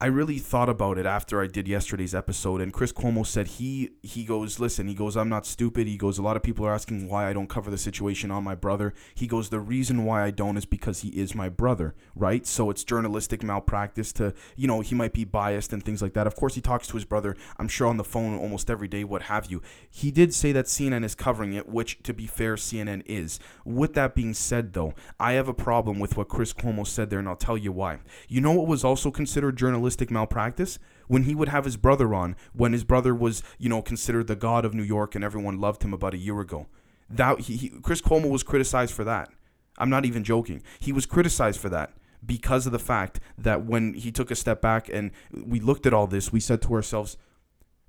I 0.00 0.06
really 0.06 0.38
thought 0.38 0.68
about 0.68 0.96
it 0.96 1.06
after 1.06 1.42
I 1.42 1.48
did 1.48 1.66
yesterday's 1.66 2.14
episode, 2.14 2.60
and 2.60 2.72
Chris 2.72 2.92
Cuomo 2.92 3.26
said 3.26 3.48
he 3.48 3.90
he 4.00 4.22
goes, 4.22 4.60
listen, 4.60 4.86
he 4.86 4.94
goes, 4.94 5.16
I'm 5.16 5.28
not 5.28 5.44
stupid. 5.44 5.88
He 5.88 5.96
goes, 5.96 6.18
a 6.18 6.22
lot 6.22 6.36
of 6.36 6.42
people 6.44 6.64
are 6.64 6.72
asking 6.72 7.08
why 7.08 7.28
I 7.28 7.32
don't 7.32 7.48
cover 7.48 7.68
the 7.68 7.76
situation 7.76 8.30
on 8.30 8.44
my 8.44 8.54
brother. 8.54 8.94
He 9.16 9.26
goes, 9.26 9.48
the 9.48 9.58
reason 9.58 10.04
why 10.04 10.22
I 10.22 10.30
don't 10.30 10.56
is 10.56 10.66
because 10.66 11.00
he 11.00 11.08
is 11.08 11.34
my 11.34 11.48
brother, 11.48 11.96
right? 12.14 12.46
So 12.46 12.70
it's 12.70 12.84
journalistic 12.84 13.42
malpractice 13.42 14.12
to, 14.12 14.34
you 14.54 14.68
know, 14.68 14.82
he 14.82 14.94
might 14.94 15.12
be 15.12 15.24
biased 15.24 15.72
and 15.72 15.82
things 15.82 16.00
like 16.00 16.12
that. 16.12 16.28
Of 16.28 16.36
course, 16.36 16.54
he 16.54 16.60
talks 16.60 16.86
to 16.86 16.94
his 16.96 17.04
brother. 17.04 17.36
I'm 17.56 17.66
sure 17.66 17.88
on 17.88 17.96
the 17.96 18.04
phone 18.04 18.38
almost 18.38 18.70
every 18.70 18.86
day, 18.86 19.02
what 19.02 19.22
have 19.22 19.46
you. 19.46 19.62
He 19.90 20.12
did 20.12 20.32
say 20.32 20.52
that 20.52 20.66
CNN 20.66 21.04
is 21.04 21.16
covering 21.16 21.54
it, 21.54 21.68
which, 21.68 22.04
to 22.04 22.14
be 22.14 22.28
fair, 22.28 22.54
CNN 22.54 23.02
is. 23.06 23.40
With 23.64 23.94
that 23.94 24.14
being 24.14 24.32
said, 24.32 24.74
though, 24.74 24.94
I 25.18 25.32
have 25.32 25.48
a 25.48 25.54
problem 25.54 25.98
with 25.98 26.16
what 26.16 26.28
Chris 26.28 26.52
Cuomo 26.52 26.86
said 26.86 27.10
there, 27.10 27.18
and 27.18 27.28
I'll 27.28 27.34
tell 27.34 27.58
you 27.58 27.72
why. 27.72 27.98
You 28.28 28.40
know 28.40 28.52
what 28.52 28.68
was 28.68 28.84
also 28.84 29.10
considered 29.10 29.56
journalistic 29.56 29.87
malpractice 30.10 30.78
when 31.06 31.24
he 31.24 31.34
would 31.34 31.48
have 31.48 31.64
his 31.64 31.76
brother 31.76 32.14
on 32.14 32.36
when 32.52 32.72
his 32.72 32.84
brother 32.84 33.14
was 33.14 33.42
you 33.58 33.68
know 33.68 33.82
considered 33.82 34.26
the 34.26 34.36
god 34.36 34.64
of 34.64 34.74
New 34.74 34.82
York 34.82 35.14
and 35.14 35.24
everyone 35.24 35.60
loved 35.60 35.82
him 35.82 35.92
about 35.92 36.14
a 36.14 36.18
year 36.18 36.40
ago. 36.40 36.66
That 37.10 37.40
he, 37.40 37.56
he, 37.56 37.68
Chris 37.70 38.02
Cuomo 38.02 38.30
was 38.30 38.42
criticized 38.42 38.92
for 38.92 39.04
that. 39.04 39.30
I'm 39.78 39.90
not 39.90 40.04
even 40.04 40.24
joking. 40.24 40.62
He 40.78 40.92
was 40.92 41.06
criticized 41.06 41.60
for 41.60 41.68
that 41.70 41.92
because 42.24 42.66
of 42.66 42.72
the 42.72 42.78
fact 42.78 43.20
that 43.36 43.64
when 43.64 43.94
he 43.94 44.10
took 44.10 44.30
a 44.30 44.36
step 44.36 44.60
back 44.60 44.88
and 44.92 45.10
we 45.32 45.60
looked 45.60 45.86
at 45.86 45.94
all 45.94 46.06
this, 46.06 46.32
we 46.32 46.40
said 46.40 46.60
to 46.62 46.74
ourselves, 46.74 47.16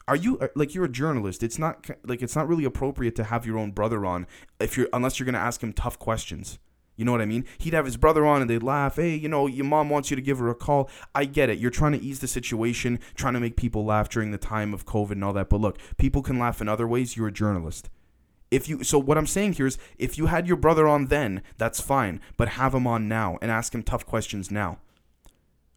Are 0.07 0.15
you 0.15 0.37
uh, 0.39 0.47
like 0.55 0.73
you're 0.73 0.85
a 0.85 0.89
journalist? 0.89 1.43
It's 1.43 1.59
not 1.59 1.89
like 2.05 2.21
it's 2.21 2.35
not 2.35 2.47
really 2.47 2.65
appropriate 2.65 3.15
to 3.15 3.25
have 3.25 3.45
your 3.45 3.57
own 3.57 3.71
brother 3.71 4.05
on 4.05 4.27
if 4.59 4.77
you're 4.77 4.89
unless 4.93 5.19
you're 5.19 5.25
gonna 5.25 5.39
ask 5.39 5.61
him 5.61 5.73
tough 5.73 5.99
questions. 5.99 6.59
You 6.99 7.05
know 7.05 7.13
what 7.13 7.21
I 7.21 7.25
mean? 7.25 7.45
He'd 7.57 7.73
have 7.73 7.85
his 7.85 7.95
brother 7.95 8.25
on 8.25 8.41
and 8.41 8.49
they'd 8.49 8.61
laugh. 8.61 8.97
Hey, 8.97 9.15
you 9.15 9.29
know, 9.29 9.47
your 9.47 9.63
mom 9.63 9.89
wants 9.89 10.09
you 10.09 10.17
to 10.17 10.21
give 10.21 10.37
her 10.39 10.49
a 10.49 10.53
call. 10.53 10.89
I 11.15 11.23
get 11.23 11.49
it. 11.49 11.57
You're 11.57 11.71
trying 11.71 11.93
to 11.93 12.01
ease 12.01 12.19
the 12.19 12.27
situation, 12.27 12.99
trying 13.15 13.35
to 13.35 13.39
make 13.39 13.55
people 13.55 13.85
laugh 13.85 14.09
during 14.09 14.31
the 14.31 14.37
time 14.37 14.73
of 14.73 14.85
COVID 14.85 15.11
and 15.11 15.23
all 15.23 15.31
that. 15.31 15.47
But 15.47 15.61
look, 15.61 15.77
people 15.97 16.21
can 16.21 16.37
laugh 16.37 16.59
in 16.59 16.67
other 16.67 16.85
ways. 16.85 17.15
You're 17.15 17.29
a 17.29 17.31
journalist. 17.31 17.89
If 18.51 18.67
you 18.67 18.83
so 18.83 18.99
what 18.99 19.17
I'm 19.17 19.27
saying 19.27 19.53
here 19.53 19.67
is 19.67 19.77
if 19.97 20.17
you 20.17 20.25
had 20.25 20.45
your 20.45 20.57
brother 20.57 20.89
on 20.89 21.05
then, 21.05 21.41
that's 21.57 21.79
fine, 21.79 22.19
but 22.35 22.49
have 22.49 22.75
him 22.75 22.85
on 22.85 23.07
now 23.07 23.37
and 23.41 23.49
ask 23.49 23.73
him 23.73 23.81
tough 23.81 24.05
questions 24.05 24.51
now 24.51 24.79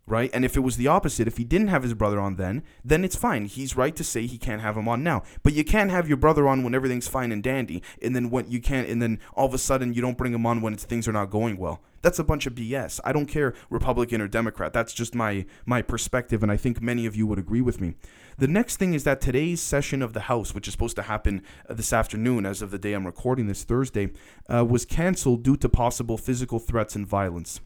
right? 0.07 0.31
And 0.33 0.45
if 0.45 0.57
it 0.57 0.61
was 0.61 0.77
the 0.77 0.89
opposite, 0.89 1.29
if 1.29 1.37
he 1.37 1.45
didn't 1.45 1.69
have 1.69 1.83
his 1.83 1.95
brother 1.95 2.21
on 2.21 2.37
then, 2.37 2.63
then 2.85 3.05
it's 3.05 3.17
fine. 3.17 3.47
He's 3.47 3.77
right 3.77 3.95
to 3.97 4.05
say 4.05 4.27
he 4.27 4.39
can't 4.39 4.63
have 4.63 4.77
him 4.77 4.89
on 4.89 5.03
now. 5.03 5.23
But 5.43 5.53
you 5.53 5.65
can't 5.65 5.91
have 5.91 6.09
your 6.09 6.17
brother 6.17 6.49
on 6.49 6.63
when 6.63 6.75
everything's 6.75 7.09
fine 7.09 7.33
and 7.33 7.43
dandy, 7.43 7.83
and 8.01 8.15
then 8.15 8.31
what 8.31 8.49
you 8.49 8.61
can't, 8.61 8.89
and 8.89 9.01
then 9.01 9.21
all 9.35 9.47
of 9.47 9.55
a 9.55 9.59
sudden 9.59 9.95
you 9.95 10.03
don't 10.03 10.19
bring 10.19 10.35
him 10.35 10.47
on 10.47 10.61
when 10.61 10.77
things 10.77 11.07
are 11.07 11.13
not 11.13 11.31
going 11.31 11.57
well. 11.57 11.81
That's 12.03 12.19
a 12.19 12.25
bunch 12.25 12.47
of 12.47 12.57
BS. 12.57 12.99
I 13.05 13.13
don't 13.13 13.27
care 13.27 13.55
Republican 13.71 14.21
or 14.21 14.27
Democrat. 14.27 14.73
That's 14.73 14.93
just 14.93 15.15
my 15.15 15.47
my 15.65 15.83
perspective, 15.83 16.43
and 16.43 16.51
I 16.51 16.57
think 16.57 16.83
many 16.83 17.07
of 17.07 17.15
you 17.15 17.29
would 17.29 17.39
agree 17.39 17.61
with 17.61 17.81
me. 17.81 17.95
The 18.39 18.49
next 18.49 18.79
thing 18.79 18.93
is 18.93 19.05
that 19.05 19.21
today's 19.21 19.61
session 19.61 20.03
of 20.03 20.13
the 20.13 20.23
House, 20.23 20.53
which 20.53 20.67
is 20.67 20.73
supposed 20.73 20.97
to 20.97 21.03
happen 21.03 21.43
uh, 21.69 21.75
this 21.75 21.93
afternoon, 21.93 22.45
as 22.45 22.61
of 22.61 22.73
the 22.73 22.79
day 22.79 22.95
I'm 22.95 23.07
recording 23.07 23.47
this 23.47 23.63
Thursday, 23.63 24.11
uh, 24.53 24.65
was 24.65 24.85
canceled 24.85 25.45
due 25.45 25.57
to 25.59 25.69
possible 25.69 26.19
physical 26.19 26.59
threats 26.59 26.97
and 26.97 27.07
violence 27.07 27.61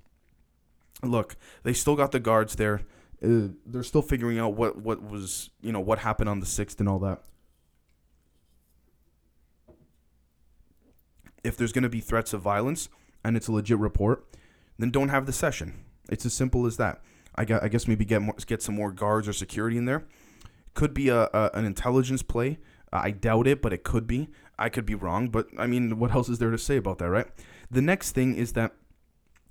look, 1.02 1.36
they 1.62 1.72
still 1.72 1.96
got 1.96 2.12
the 2.12 2.20
guards 2.20 2.56
there. 2.56 2.82
Uh, 3.22 3.48
they're 3.64 3.82
still 3.82 4.02
figuring 4.02 4.38
out 4.38 4.54
what 4.54 4.76
what 4.76 5.02
was 5.02 5.50
you 5.60 5.72
know 5.72 5.80
what 5.80 6.00
happened 6.00 6.28
on 6.28 6.40
the 6.40 6.46
sixth 6.46 6.80
and 6.80 6.88
all 6.88 6.98
that. 6.98 7.22
If 11.42 11.56
there's 11.56 11.72
going 11.72 11.84
to 11.84 11.88
be 11.88 12.00
threats 12.00 12.32
of 12.32 12.42
violence 12.42 12.88
and 13.24 13.36
it's 13.36 13.48
a 13.48 13.52
legit 13.52 13.78
report, 13.78 14.26
then 14.78 14.90
don't 14.90 15.08
have 15.08 15.26
the 15.26 15.32
session. 15.32 15.84
It's 16.10 16.26
as 16.26 16.34
simple 16.34 16.66
as 16.66 16.76
that. 16.76 17.00
I, 17.36 17.42
I 17.62 17.68
guess 17.68 17.86
maybe 17.86 18.04
get 18.04 18.22
more, 18.22 18.34
get 18.46 18.62
some 18.62 18.74
more 18.74 18.92
guards 18.92 19.28
or 19.28 19.32
security 19.32 19.76
in 19.76 19.84
there. 19.84 20.04
Could 20.74 20.92
be 20.92 21.08
a, 21.08 21.28
a 21.32 21.50
an 21.54 21.64
intelligence 21.64 22.22
play. 22.22 22.58
I 22.92 23.10
doubt 23.10 23.46
it, 23.46 23.62
but 23.62 23.72
it 23.72 23.84
could 23.84 24.06
be. 24.06 24.28
I 24.58 24.68
could 24.68 24.86
be 24.86 24.94
wrong, 24.94 25.28
but 25.28 25.48
I 25.58 25.66
mean, 25.66 25.98
what 25.98 26.12
else 26.12 26.28
is 26.28 26.38
there 26.38 26.50
to 26.50 26.58
say 26.58 26.76
about 26.76 26.98
that, 26.98 27.10
right? 27.10 27.26
The 27.70 27.82
next 27.82 28.12
thing 28.12 28.34
is 28.34 28.52
that 28.52 28.72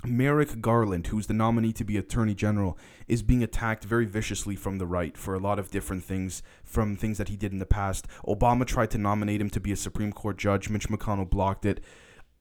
Merrick 0.07 0.61
Garland, 0.61 1.07
who's 1.07 1.27
the 1.27 1.33
nominee 1.33 1.73
to 1.73 1.83
be 1.83 1.97
Attorney 1.97 2.33
General, 2.33 2.77
is 3.07 3.23
being 3.23 3.43
attacked 3.43 3.83
very 3.83 4.05
viciously 4.05 4.55
from 4.55 4.77
the 4.77 4.85
right 4.85 5.17
for 5.17 5.33
a 5.33 5.39
lot 5.39 5.59
of 5.59 5.71
different 5.71 6.03
things, 6.03 6.43
from 6.63 6.95
things 6.95 7.17
that 7.17 7.29
he 7.29 7.35
did 7.35 7.51
in 7.51 7.59
the 7.59 7.65
past. 7.65 8.07
Obama 8.27 8.65
tried 8.65 8.91
to 8.91 8.97
nominate 8.97 9.41
him 9.41 9.49
to 9.49 9.59
be 9.59 9.71
a 9.71 9.75
Supreme 9.75 10.11
Court 10.11 10.37
judge. 10.37 10.69
Mitch 10.69 10.89
McConnell 10.89 11.29
blocked 11.29 11.65
it. 11.65 11.81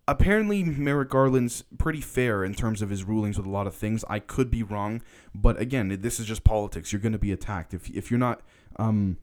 Apparently, 0.06 0.62
Merrick 0.62 1.08
Garland's 1.08 1.64
pretty 1.78 2.00
fair 2.00 2.44
in 2.44 2.54
terms 2.54 2.82
of 2.82 2.90
his 2.90 3.04
rulings 3.04 3.38
with 3.38 3.46
a 3.46 3.50
lot 3.50 3.66
of 3.66 3.74
things. 3.74 4.04
I 4.08 4.18
could 4.18 4.50
be 4.50 4.62
wrong, 4.62 5.02
but 5.34 5.58
again, 5.58 5.96
this 6.02 6.20
is 6.20 6.26
just 6.26 6.44
politics. 6.44 6.92
You're 6.92 7.00
going 7.00 7.12
to 7.12 7.18
be 7.18 7.32
attacked 7.32 7.72
if 7.72 7.88
if 7.90 8.10
you're 8.10 8.18
not. 8.20 8.42
Um, 8.76 9.16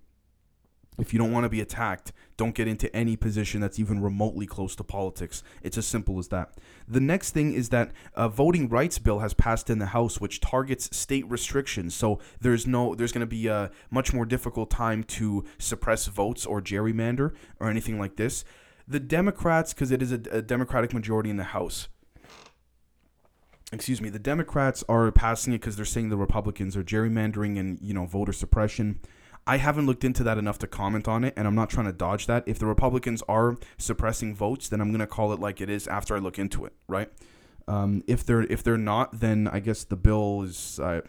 if 1.01 1.11
you 1.11 1.19
don't 1.19 1.31
want 1.31 1.43
to 1.43 1.49
be 1.49 1.59
attacked, 1.59 2.13
don't 2.37 2.53
get 2.53 2.67
into 2.67 2.95
any 2.95 3.15
position 3.17 3.59
that's 3.59 3.79
even 3.79 4.01
remotely 4.01 4.45
close 4.45 4.75
to 4.75 4.83
politics. 4.83 5.43
It's 5.63 5.77
as 5.77 5.87
simple 5.87 6.19
as 6.19 6.27
that. 6.27 6.53
The 6.87 6.99
next 6.99 7.31
thing 7.31 7.53
is 7.53 7.69
that 7.69 7.91
a 8.15 8.29
voting 8.29 8.69
rights 8.69 8.99
bill 8.99 9.19
has 9.19 9.33
passed 9.33 9.69
in 9.71 9.79
the 9.79 9.87
House, 9.87 10.21
which 10.21 10.39
targets 10.39 10.95
state 10.95 11.29
restrictions. 11.29 11.95
So 11.95 12.19
there's 12.39 12.67
no, 12.67 12.93
there's 12.93 13.11
going 13.11 13.21
to 13.21 13.25
be 13.27 13.47
a 13.47 13.71
much 13.89 14.13
more 14.13 14.25
difficult 14.25 14.69
time 14.69 15.03
to 15.05 15.43
suppress 15.57 16.05
votes 16.05 16.45
or 16.45 16.61
gerrymander 16.61 17.33
or 17.59 17.67
anything 17.69 17.99
like 17.99 18.15
this. 18.15 18.45
The 18.87 18.99
Democrats, 18.99 19.73
because 19.73 19.91
it 19.91 20.01
is 20.01 20.11
a, 20.11 20.21
a 20.31 20.41
Democratic 20.41 20.93
majority 20.93 21.31
in 21.31 21.37
the 21.37 21.45
House, 21.45 21.87
excuse 23.73 24.01
me, 24.01 24.09
the 24.09 24.19
Democrats 24.19 24.83
are 24.87 25.11
passing 25.11 25.53
it 25.53 25.61
because 25.61 25.77
they're 25.77 25.85
saying 25.85 26.09
the 26.09 26.17
Republicans 26.17 26.77
are 26.77 26.83
gerrymandering 26.83 27.59
and 27.59 27.79
you 27.81 27.93
know 27.93 28.05
voter 28.05 28.33
suppression. 28.33 28.99
I 29.47 29.57
haven't 29.57 29.85
looked 29.85 30.03
into 30.03 30.23
that 30.23 30.37
enough 30.37 30.59
to 30.59 30.67
comment 30.67 31.07
on 31.07 31.23
it, 31.23 31.33
and 31.35 31.47
I'm 31.47 31.55
not 31.55 31.69
trying 31.69 31.87
to 31.87 31.93
dodge 31.93 32.27
that. 32.27 32.43
If 32.45 32.59
the 32.59 32.67
Republicans 32.67 33.23
are 33.27 33.57
suppressing 33.77 34.35
votes, 34.35 34.69
then 34.69 34.81
I'm 34.81 34.89
going 34.89 34.99
to 34.99 35.07
call 35.07 35.33
it 35.33 35.39
like 35.39 35.61
it 35.61 35.69
is 35.69 35.87
after 35.87 36.15
I 36.15 36.19
look 36.19 36.37
into 36.37 36.65
it, 36.65 36.73
right? 36.87 37.11
Um, 37.67 38.03
if 38.07 38.25
they're 38.25 38.43
if 38.43 38.63
they're 38.63 38.77
not, 38.77 39.19
then 39.19 39.47
I 39.47 39.59
guess 39.59 39.83
the 39.83 39.95
bill 39.95 40.43
is 40.43 40.79
uh, 40.79 41.01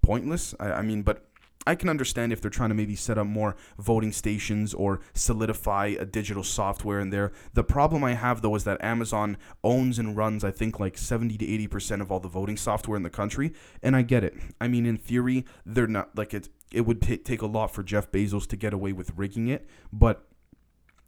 pointless. 0.00 0.54
I, 0.60 0.72
I 0.72 0.82
mean, 0.82 1.02
but 1.02 1.24
I 1.66 1.74
can 1.74 1.88
understand 1.88 2.32
if 2.32 2.40
they're 2.40 2.50
trying 2.50 2.70
to 2.70 2.74
maybe 2.74 2.96
set 2.96 3.18
up 3.18 3.26
more 3.26 3.56
voting 3.78 4.12
stations 4.12 4.74
or 4.74 5.00
solidify 5.14 5.94
a 5.98 6.04
digital 6.04 6.42
software 6.42 6.98
in 6.98 7.10
there. 7.10 7.32
The 7.54 7.62
problem 7.62 8.02
I 8.02 8.14
have 8.14 8.42
though 8.42 8.54
is 8.56 8.64
that 8.64 8.82
Amazon 8.82 9.36
owns 9.62 9.98
and 9.98 10.16
runs, 10.16 10.42
I 10.42 10.50
think, 10.50 10.80
like 10.80 10.98
70 10.98 11.38
to 11.38 11.46
80% 11.68 12.00
of 12.00 12.10
all 12.10 12.20
the 12.20 12.28
voting 12.28 12.56
software 12.56 12.96
in 12.96 13.04
the 13.04 13.10
country. 13.10 13.52
And 13.82 13.94
I 13.94 14.02
get 14.02 14.24
it. 14.24 14.34
I 14.60 14.66
mean, 14.66 14.86
in 14.86 14.96
theory, 14.96 15.44
they're 15.64 15.86
not 15.86 16.16
like 16.16 16.34
it, 16.34 16.48
it 16.74 16.82
would 16.82 17.02
t- 17.02 17.16
take 17.16 17.42
a 17.42 17.46
lot 17.46 17.68
for 17.74 17.82
Jeff 17.82 18.10
Bezos 18.10 18.46
to 18.48 18.56
get 18.56 18.72
away 18.72 18.92
with 18.92 19.12
rigging 19.16 19.48
it. 19.48 19.66
But 19.92 20.26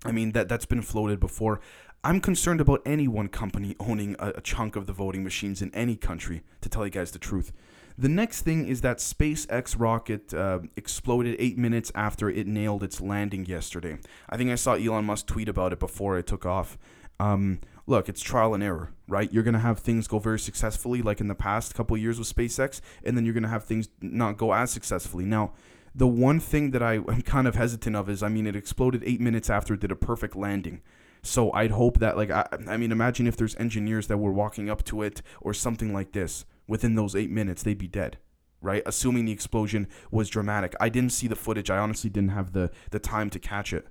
I 0.04 0.12
mean, 0.12 0.32
that, 0.32 0.48
that's 0.48 0.66
been 0.66 0.82
floated 0.82 1.20
before. 1.20 1.60
I'm 2.02 2.20
concerned 2.20 2.60
about 2.60 2.82
any 2.84 3.08
one 3.08 3.28
company 3.28 3.74
owning 3.80 4.14
a, 4.18 4.34
a 4.36 4.40
chunk 4.42 4.76
of 4.76 4.86
the 4.86 4.92
voting 4.92 5.24
machines 5.24 5.62
in 5.62 5.74
any 5.74 5.96
country, 5.96 6.42
to 6.60 6.68
tell 6.68 6.84
you 6.84 6.90
guys 6.90 7.12
the 7.12 7.18
truth. 7.18 7.52
The 7.96 8.08
next 8.08 8.42
thing 8.42 8.66
is 8.66 8.80
that 8.80 8.98
SpaceX 8.98 9.78
rocket 9.78 10.34
uh, 10.34 10.60
exploded 10.76 11.36
eight 11.38 11.56
minutes 11.56 11.92
after 11.94 12.28
it 12.28 12.46
nailed 12.46 12.82
its 12.82 13.00
landing 13.00 13.46
yesterday. 13.46 13.98
I 14.28 14.36
think 14.36 14.50
I 14.50 14.56
saw 14.56 14.74
Elon 14.74 15.04
Musk 15.04 15.26
tweet 15.26 15.48
about 15.48 15.72
it 15.72 15.78
before 15.78 16.18
it 16.18 16.26
took 16.26 16.44
off. 16.44 16.76
Um, 17.20 17.60
look, 17.86 18.08
it's 18.08 18.22
trial 18.22 18.54
and 18.54 18.62
error, 18.62 18.92
right? 19.08 19.32
You're 19.32 19.42
gonna 19.42 19.58
have 19.58 19.78
things 19.78 20.06
go 20.08 20.18
very 20.18 20.38
successfully, 20.38 21.02
like 21.02 21.20
in 21.20 21.28
the 21.28 21.34
past 21.34 21.74
couple 21.74 21.96
years 21.96 22.18
with 22.18 22.34
SpaceX, 22.34 22.80
and 23.04 23.16
then 23.16 23.24
you're 23.24 23.34
gonna 23.34 23.48
have 23.48 23.64
things 23.64 23.88
not 24.00 24.36
go 24.36 24.52
as 24.52 24.70
successfully. 24.70 25.24
Now, 25.24 25.52
the 25.94 26.06
one 26.06 26.40
thing 26.40 26.72
that 26.72 26.82
I 26.82 26.94
am 27.08 27.22
kind 27.22 27.46
of 27.46 27.54
hesitant 27.54 27.96
of 27.96 28.08
is, 28.08 28.22
I 28.22 28.28
mean, 28.28 28.46
it 28.46 28.56
exploded 28.56 29.02
eight 29.04 29.20
minutes 29.20 29.50
after 29.50 29.74
it 29.74 29.80
did 29.80 29.92
a 29.92 29.96
perfect 29.96 30.36
landing. 30.36 30.82
So 31.22 31.50
I'd 31.52 31.70
hope 31.70 32.00
that, 32.00 32.16
like, 32.16 32.30
I, 32.30 32.46
I 32.68 32.76
mean, 32.76 32.92
imagine 32.92 33.26
if 33.26 33.36
there's 33.36 33.56
engineers 33.56 34.08
that 34.08 34.18
were 34.18 34.32
walking 34.32 34.68
up 34.68 34.84
to 34.84 35.02
it 35.02 35.22
or 35.40 35.54
something 35.54 35.92
like 35.92 36.12
this 36.12 36.44
within 36.66 36.96
those 36.96 37.16
eight 37.16 37.30
minutes, 37.30 37.62
they'd 37.62 37.78
be 37.78 37.88
dead. 37.88 38.18
Right, 38.60 38.82
assuming 38.86 39.26
the 39.26 39.32
explosion 39.32 39.88
was 40.10 40.30
dramatic. 40.30 40.74
I 40.80 40.88
didn't 40.88 41.12
see 41.12 41.28
the 41.28 41.36
footage. 41.36 41.68
I 41.68 41.76
honestly 41.76 42.08
didn't 42.08 42.30
have 42.30 42.52
the 42.52 42.70
the 42.92 42.98
time 42.98 43.28
to 43.28 43.38
catch 43.38 43.74
it. 43.74 43.86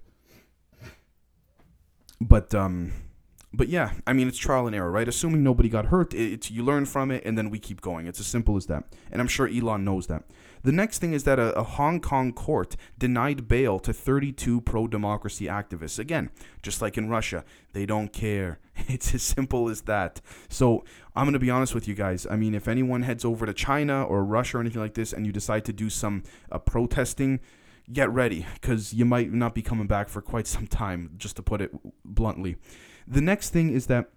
But 2.19 2.55
um, 2.55 2.91
but 3.53 3.69
yeah, 3.69 3.91
I 4.07 4.13
mean 4.13 4.27
it's 4.27 4.37
trial 4.37 4.65
and 4.65 4.75
error, 4.75 4.89
right? 4.89 5.07
Assuming 5.07 5.43
nobody 5.43 5.69
got 5.69 5.85
hurt, 5.85 6.13
it's 6.13 6.49
you 6.49 6.63
learn 6.63 6.85
from 6.85 7.11
it 7.11 7.23
and 7.23 7.37
then 7.37 7.49
we 7.51 7.59
keep 7.59 7.81
going. 7.81 8.07
It's 8.07 8.19
as 8.19 8.25
simple 8.25 8.57
as 8.57 8.65
that. 8.65 8.83
And 9.11 9.21
I'm 9.21 9.27
sure 9.27 9.47
Elon 9.47 9.85
knows 9.85 10.07
that. 10.07 10.23
The 10.63 10.71
next 10.71 10.99
thing 10.99 11.13
is 11.13 11.25
that 11.25 11.39
a, 11.39 11.53
a 11.53 11.63
Hong 11.63 11.99
Kong 11.99 12.31
court 12.31 12.75
denied 12.97 13.47
bail 13.47 13.79
to 13.79 13.93
32 13.93 14.61
pro-democracy 14.61 15.45
activists. 15.45 15.99
Again, 15.99 16.31
just 16.61 16.81
like 16.81 16.97
in 16.97 17.09
Russia, 17.09 17.43
they 17.73 17.85
don't 17.85 18.11
care. 18.11 18.59
It's 18.87 19.13
as 19.13 19.21
simple 19.21 19.69
as 19.69 19.81
that. 19.81 20.19
So 20.49 20.83
I'm 21.15 21.27
gonna 21.27 21.37
be 21.37 21.51
honest 21.51 21.75
with 21.75 21.87
you 21.87 21.93
guys. 21.93 22.25
I 22.29 22.35
mean, 22.37 22.55
if 22.55 22.67
anyone 22.67 23.03
heads 23.03 23.23
over 23.23 23.45
to 23.45 23.53
China 23.53 24.03
or 24.03 24.25
Russia 24.25 24.57
or 24.57 24.61
anything 24.61 24.81
like 24.81 24.95
this, 24.95 25.13
and 25.13 25.27
you 25.27 25.31
decide 25.31 25.63
to 25.65 25.73
do 25.73 25.91
some 25.91 26.23
uh, 26.51 26.57
protesting, 26.57 27.39
get 27.91 28.09
ready 28.09 28.47
because 28.55 28.93
you 28.93 29.05
might 29.05 29.31
not 29.31 29.53
be 29.53 29.61
coming 29.61 29.85
back 29.85 30.09
for 30.09 30.21
quite 30.21 30.47
some 30.47 30.65
time. 30.65 31.11
Just 31.17 31.35
to 31.35 31.43
put 31.43 31.61
it 31.61 31.71
bluntly. 32.03 32.57
The 33.07 33.21
next 33.21 33.49
thing 33.49 33.69
is 33.69 33.87
that 33.87 34.09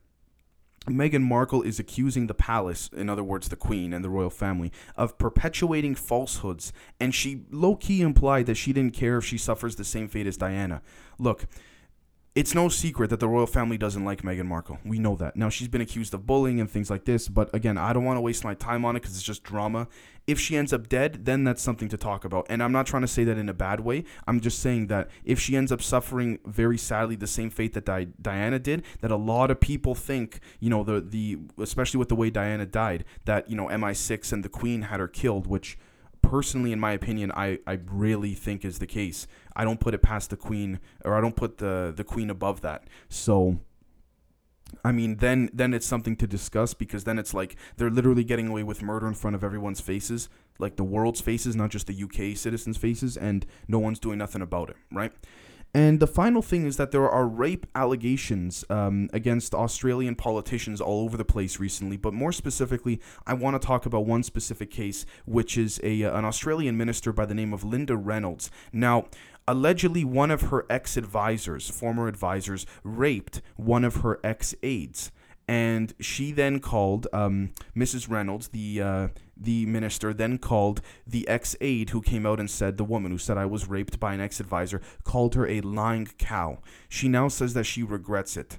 Meghan 0.86 1.22
Markle 1.22 1.62
is 1.62 1.80
accusing 1.80 2.26
the 2.26 2.34
palace, 2.34 2.88
in 2.96 3.10
other 3.10 3.24
words, 3.24 3.48
the 3.48 3.56
queen 3.56 3.92
and 3.92 4.04
the 4.04 4.10
royal 4.10 4.30
family, 4.30 4.70
of 4.96 5.18
perpetuating 5.18 5.96
falsehoods, 5.96 6.72
and 7.00 7.14
she 7.14 7.44
low 7.50 7.74
key 7.74 8.02
implied 8.02 8.46
that 8.46 8.56
she 8.56 8.72
didn't 8.72 8.94
care 8.94 9.18
if 9.18 9.24
she 9.24 9.38
suffers 9.38 9.76
the 9.76 9.84
same 9.84 10.08
fate 10.08 10.26
as 10.26 10.36
Diana. 10.36 10.82
Look, 11.18 11.46
it's 12.36 12.54
no 12.54 12.68
secret 12.68 13.08
that 13.08 13.18
the 13.18 13.26
royal 13.26 13.46
family 13.46 13.78
doesn't 13.78 14.04
like 14.04 14.20
Meghan 14.20 14.44
Markle. 14.44 14.78
We 14.84 14.98
know 14.98 15.16
that. 15.16 15.36
Now, 15.36 15.48
she's 15.48 15.68
been 15.68 15.80
accused 15.80 16.12
of 16.12 16.26
bullying 16.26 16.60
and 16.60 16.70
things 16.70 16.90
like 16.90 17.06
this, 17.06 17.28
but 17.28 17.52
again, 17.54 17.78
I 17.78 17.94
don't 17.94 18.04
want 18.04 18.18
to 18.18 18.20
waste 18.20 18.44
my 18.44 18.52
time 18.52 18.84
on 18.84 18.94
it 18.94 19.00
because 19.00 19.16
it's 19.16 19.24
just 19.24 19.42
drama. 19.42 19.88
If 20.26 20.38
she 20.38 20.54
ends 20.54 20.70
up 20.74 20.86
dead, 20.86 21.24
then 21.24 21.44
that's 21.44 21.62
something 21.62 21.88
to 21.88 21.96
talk 21.96 22.26
about. 22.26 22.44
And 22.50 22.62
I'm 22.62 22.72
not 22.72 22.86
trying 22.86 23.00
to 23.00 23.08
say 23.08 23.24
that 23.24 23.38
in 23.38 23.48
a 23.48 23.54
bad 23.54 23.80
way. 23.80 24.04
I'm 24.26 24.40
just 24.40 24.58
saying 24.58 24.88
that 24.88 25.08
if 25.24 25.40
she 25.40 25.56
ends 25.56 25.72
up 25.72 25.80
suffering 25.80 26.38
very 26.44 26.76
sadly 26.76 27.16
the 27.16 27.26
same 27.26 27.48
fate 27.48 27.72
that 27.72 27.86
Di- 27.86 28.08
Diana 28.20 28.58
did, 28.58 28.84
that 29.00 29.10
a 29.10 29.16
lot 29.16 29.50
of 29.50 29.58
people 29.58 29.94
think, 29.94 30.40
you 30.60 30.68
know, 30.68 30.84
the, 30.84 31.00
the 31.00 31.38
especially 31.58 31.96
with 31.96 32.10
the 32.10 32.16
way 32.16 32.28
Diana 32.28 32.66
died, 32.66 33.06
that, 33.24 33.48
you 33.48 33.56
know, 33.56 33.68
MI6 33.68 34.30
and 34.34 34.44
the 34.44 34.50
Queen 34.50 34.82
had 34.82 35.00
her 35.00 35.08
killed, 35.08 35.46
which 35.46 35.78
personally, 36.28 36.72
in 36.72 36.80
my 36.80 36.92
opinion, 36.92 37.32
I, 37.32 37.58
I 37.66 37.78
really 37.86 38.34
think 38.34 38.64
is 38.64 38.78
the 38.78 38.86
case. 38.86 39.26
I 39.54 39.64
don't 39.64 39.80
put 39.80 39.94
it 39.94 40.02
past 40.02 40.30
the 40.30 40.36
queen, 40.36 40.80
or 41.04 41.14
I 41.14 41.20
don't 41.20 41.36
put 41.36 41.58
the 41.58 41.92
the 41.94 42.04
queen 42.04 42.30
above 42.30 42.60
that. 42.62 42.84
So 43.08 43.58
I 44.84 44.92
mean, 44.92 45.16
then 45.16 45.50
then 45.52 45.72
it's 45.74 45.86
something 45.86 46.16
to 46.16 46.26
discuss 46.26 46.74
because 46.74 47.04
then 47.04 47.18
it's 47.18 47.32
like 47.32 47.56
they're 47.76 47.90
literally 47.90 48.24
getting 48.24 48.48
away 48.48 48.62
with 48.62 48.82
murder 48.82 49.06
in 49.06 49.14
front 49.14 49.36
of 49.36 49.44
everyone's 49.44 49.80
faces, 49.80 50.28
like 50.58 50.76
the 50.76 50.84
world's 50.84 51.20
faces, 51.20 51.54
not 51.56 51.70
just 51.70 51.86
the 51.86 52.02
UK 52.02 52.36
citizens' 52.36 52.76
faces, 52.76 53.16
and 53.16 53.46
no 53.68 53.78
one's 53.78 53.98
doing 53.98 54.18
nothing 54.18 54.42
about 54.42 54.70
it, 54.70 54.76
right? 54.92 55.12
And 55.74 56.00
the 56.00 56.06
final 56.06 56.40
thing 56.40 56.64
is 56.64 56.78
that 56.78 56.90
there 56.90 57.08
are 57.08 57.26
rape 57.28 57.66
allegations 57.74 58.64
um, 58.70 59.10
against 59.12 59.54
Australian 59.54 60.14
politicians 60.14 60.80
all 60.80 61.04
over 61.04 61.18
the 61.18 61.24
place 61.24 61.60
recently. 61.60 61.98
But 61.98 62.14
more 62.14 62.32
specifically, 62.32 63.00
I 63.26 63.34
want 63.34 63.60
to 63.60 63.66
talk 63.66 63.84
about 63.84 64.06
one 64.06 64.22
specific 64.22 64.70
case, 64.70 65.04
which 65.26 65.58
is 65.58 65.78
a 65.82 66.04
uh, 66.04 66.18
an 66.18 66.24
Australian 66.24 66.78
minister 66.78 67.12
by 67.12 67.26
the 67.26 67.34
name 67.34 67.52
of 67.52 67.62
Linda 67.62 67.96
Reynolds. 67.96 68.50
Now, 68.72 69.06
allegedly, 69.46 70.02
one 70.02 70.30
of 70.30 70.42
her 70.42 70.64
ex 70.70 70.96
advisors, 70.96 71.68
former 71.68 72.08
advisors, 72.08 72.64
raped 72.82 73.42
one 73.56 73.84
of 73.84 73.96
her 73.96 74.18
ex 74.24 74.54
aides 74.62 75.12
and 75.48 75.94
she 76.00 76.32
then 76.32 76.58
called 76.58 77.06
um, 77.12 77.52
Mrs. 77.76 78.10
Reynolds, 78.10 78.48
the 78.48 78.82
uh, 78.82 79.08
the 79.36 79.66
minister, 79.66 80.14
then 80.14 80.38
called 80.38 80.80
the 81.06 81.26
ex 81.28 81.56
aide 81.60 81.90
who 81.90 82.00
came 82.00 82.26
out 82.26 82.40
and 82.40 82.50
said 82.50 82.76
the 82.76 82.84
woman 82.84 83.12
who 83.12 83.18
said 83.18 83.36
I 83.36 83.46
was 83.46 83.68
raped 83.68 84.00
by 84.00 84.14
an 84.14 84.20
ex 84.20 84.40
advisor 84.40 84.80
called 85.04 85.34
her 85.34 85.46
a 85.46 85.60
lying 85.60 86.08
cow. 86.18 86.58
She 86.88 87.08
now 87.08 87.28
says 87.28 87.54
that 87.54 87.64
she 87.64 87.82
regrets 87.82 88.36
it 88.36 88.58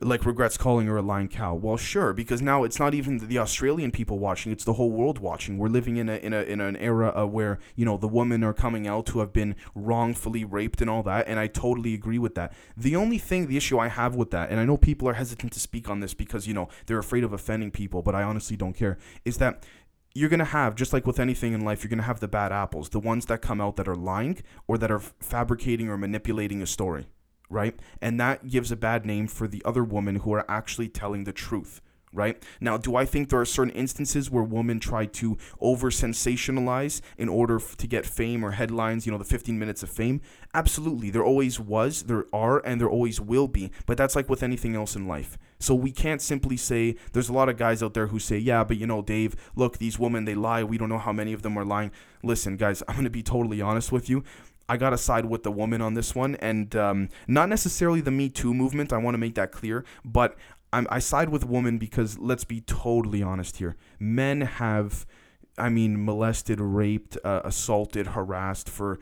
like 0.00 0.24
regrets 0.24 0.56
calling 0.56 0.86
her 0.86 0.96
a 0.96 1.02
lying 1.02 1.28
cow. 1.28 1.54
Well, 1.54 1.76
sure, 1.76 2.12
because 2.12 2.40
now 2.40 2.64
it's 2.64 2.78
not 2.78 2.94
even 2.94 3.18
the 3.18 3.38
Australian 3.38 3.90
people 3.90 4.18
watching; 4.18 4.50
it's 4.50 4.64
the 4.64 4.74
whole 4.74 4.90
world 4.90 5.18
watching. 5.18 5.58
We're 5.58 5.68
living 5.68 5.96
in 5.96 6.08
a 6.08 6.16
in 6.16 6.32
a 6.32 6.42
in 6.42 6.60
an 6.60 6.76
era 6.76 7.12
uh, 7.16 7.26
where 7.26 7.58
you 7.76 7.84
know 7.84 7.96
the 7.96 8.08
women 8.08 8.42
are 8.42 8.54
coming 8.54 8.86
out 8.86 9.08
who 9.10 9.20
have 9.20 9.32
been 9.32 9.54
wrongfully 9.74 10.44
raped 10.44 10.80
and 10.80 10.88
all 10.88 11.02
that, 11.04 11.28
and 11.28 11.38
I 11.38 11.46
totally 11.46 11.94
agree 11.94 12.18
with 12.18 12.34
that. 12.36 12.52
The 12.76 12.96
only 12.96 13.18
thing, 13.18 13.46
the 13.46 13.56
issue 13.56 13.78
I 13.78 13.88
have 13.88 14.14
with 14.14 14.30
that, 14.30 14.50
and 14.50 14.58
I 14.58 14.64
know 14.64 14.76
people 14.76 15.08
are 15.08 15.14
hesitant 15.14 15.52
to 15.52 15.60
speak 15.60 15.88
on 15.88 16.00
this 16.00 16.14
because 16.14 16.46
you 16.46 16.54
know 16.54 16.68
they're 16.86 16.98
afraid 16.98 17.24
of 17.24 17.32
offending 17.32 17.70
people, 17.70 18.02
but 18.02 18.14
I 18.14 18.22
honestly 18.22 18.56
don't 18.56 18.74
care. 18.74 18.98
Is 19.24 19.36
that 19.38 19.64
you're 20.14 20.28
going 20.28 20.38
to 20.38 20.44
have 20.44 20.74
just 20.74 20.92
like 20.92 21.06
with 21.06 21.18
anything 21.18 21.54
in 21.54 21.64
life 21.64 21.82
you're 21.82 21.88
going 21.88 21.98
to 21.98 22.04
have 22.04 22.20
the 22.20 22.28
bad 22.28 22.52
apples 22.52 22.90
the 22.90 23.00
ones 23.00 23.24
that 23.24 23.40
come 23.40 23.62
out 23.62 23.76
that 23.76 23.88
are 23.88 23.96
lying 23.96 24.38
or 24.68 24.76
that 24.76 24.90
are 24.90 24.98
fabricating 24.98 25.88
or 25.88 25.96
manipulating 25.96 26.60
a 26.60 26.66
story 26.66 27.06
right? 27.52 27.78
And 28.00 28.18
that 28.18 28.48
gives 28.48 28.72
a 28.72 28.76
bad 28.76 29.06
name 29.06 29.28
for 29.28 29.46
the 29.46 29.62
other 29.64 29.84
women 29.84 30.16
who 30.16 30.32
are 30.32 30.44
actually 30.48 30.88
telling 30.88 31.24
the 31.24 31.32
truth 31.32 31.80
right? 32.12 32.42
Now, 32.60 32.76
do 32.76 32.96
I 32.96 33.04
think 33.04 33.28
there 33.28 33.40
are 33.40 33.44
certain 33.44 33.72
instances 33.72 34.30
where 34.30 34.42
women 34.42 34.80
try 34.80 35.06
to 35.06 35.38
over 35.60 35.90
sensationalize 35.90 37.00
in 37.16 37.28
order 37.28 37.56
f- 37.56 37.76
to 37.78 37.86
get 37.86 38.06
fame 38.06 38.44
or 38.44 38.52
headlines, 38.52 39.06
you 39.06 39.12
know, 39.12 39.18
the 39.18 39.24
15 39.24 39.58
minutes 39.58 39.82
of 39.82 39.90
fame? 39.90 40.20
Absolutely. 40.54 41.10
There 41.10 41.24
always 41.24 41.58
was, 41.58 42.04
there 42.04 42.26
are, 42.32 42.64
and 42.66 42.80
there 42.80 42.90
always 42.90 43.20
will 43.20 43.48
be. 43.48 43.70
But 43.86 43.96
that's 43.96 44.14
like 44.14 44.28
with 44.28 44.42
anything 44.42 44.76
else 44.76 44.94
in 44.94 45.08
life. 45.08 45.38
So 45.58 45.74
we 45.74 45.92
can't 45.92 46.20
simply 46.20 46.56
say, 46.56 46.96
there's 47.12 47.28
a 47.28 47.32
lot 47.32 47.48
of 47.48 47.56
guys 47.56 47.82
out 47.82 47.94
there 47.94 48.08
who 48.08 48.18
say, 48.18 48.36
yeah, 48.36 48.64
but 48.64 48.76
you 48.76 48.86
know, 48.86 49.00
Dave, 49.00 49.36
look, 49.54 49.78
these 49.78 49.98
women, 49.98 50.24
they 50.24 50.34
lie. 50.34 50.64
We 50.64 50.76
don't 50.76 50.88
know 50.88 50.98
how 50.98 51.12
many 51.12 51.32
of 51.32 51.42
them 51.42 51.56
are 51.56 51.64
lying. 51.64 51.92
Listen, 52.22 52.56
guys, 52.56 52.82
I'm 52.88 52.96
going 52.96 53.04
to 53.04 53.10
be 53.10 53.22
totally 53.22 53.62
honest 53.62 53.92
with 53.92 54.10
you. 54.10 54.24
I 54.68 54.76
gotta 54.76 54.98
side 54.98 55.26
with 55.26 55.42
the 55.42 55.52
woman 55.52 55.80
on 55.80 55.94
this 55.94 56.14
one, 56.14 56.36
and 56.36 56.74
um, 56.76 57.08
not 57.26 57.48
necessarily 57.48 58.00
the 58.00 58.10
Me 58.10 58.28
Too 58.28 58.54
movement. 58.54 58.92
I 58.92 58.98
want 58.98 59.14
to 59.14 59.18
make 59.18 59.34
that 59.34 59.52
clear, 59.52 59.84
but 60.04 60.36
I'm, 60.72 60.86
I 60.90 60.98
side 60.98 61.28
with 61.28 61.44
women 61.44 61.78
because 61.78 62.18
let's 62.18 62.44
be 62.44 62.60
totally 62.62 63.22
honest 63.22 63.58
here. 63.58 63.76
Men 63.98 64.40
have, 64.42 65.06
I 65.58 65.68
mean, 65.68 66.04
molested, 66.04 66.60
raped, 66.60 67.18
uh, 67.24 67.42
assaulted, 67.44 68.08
harassed 68.08 68.68
for. 68.68 68.98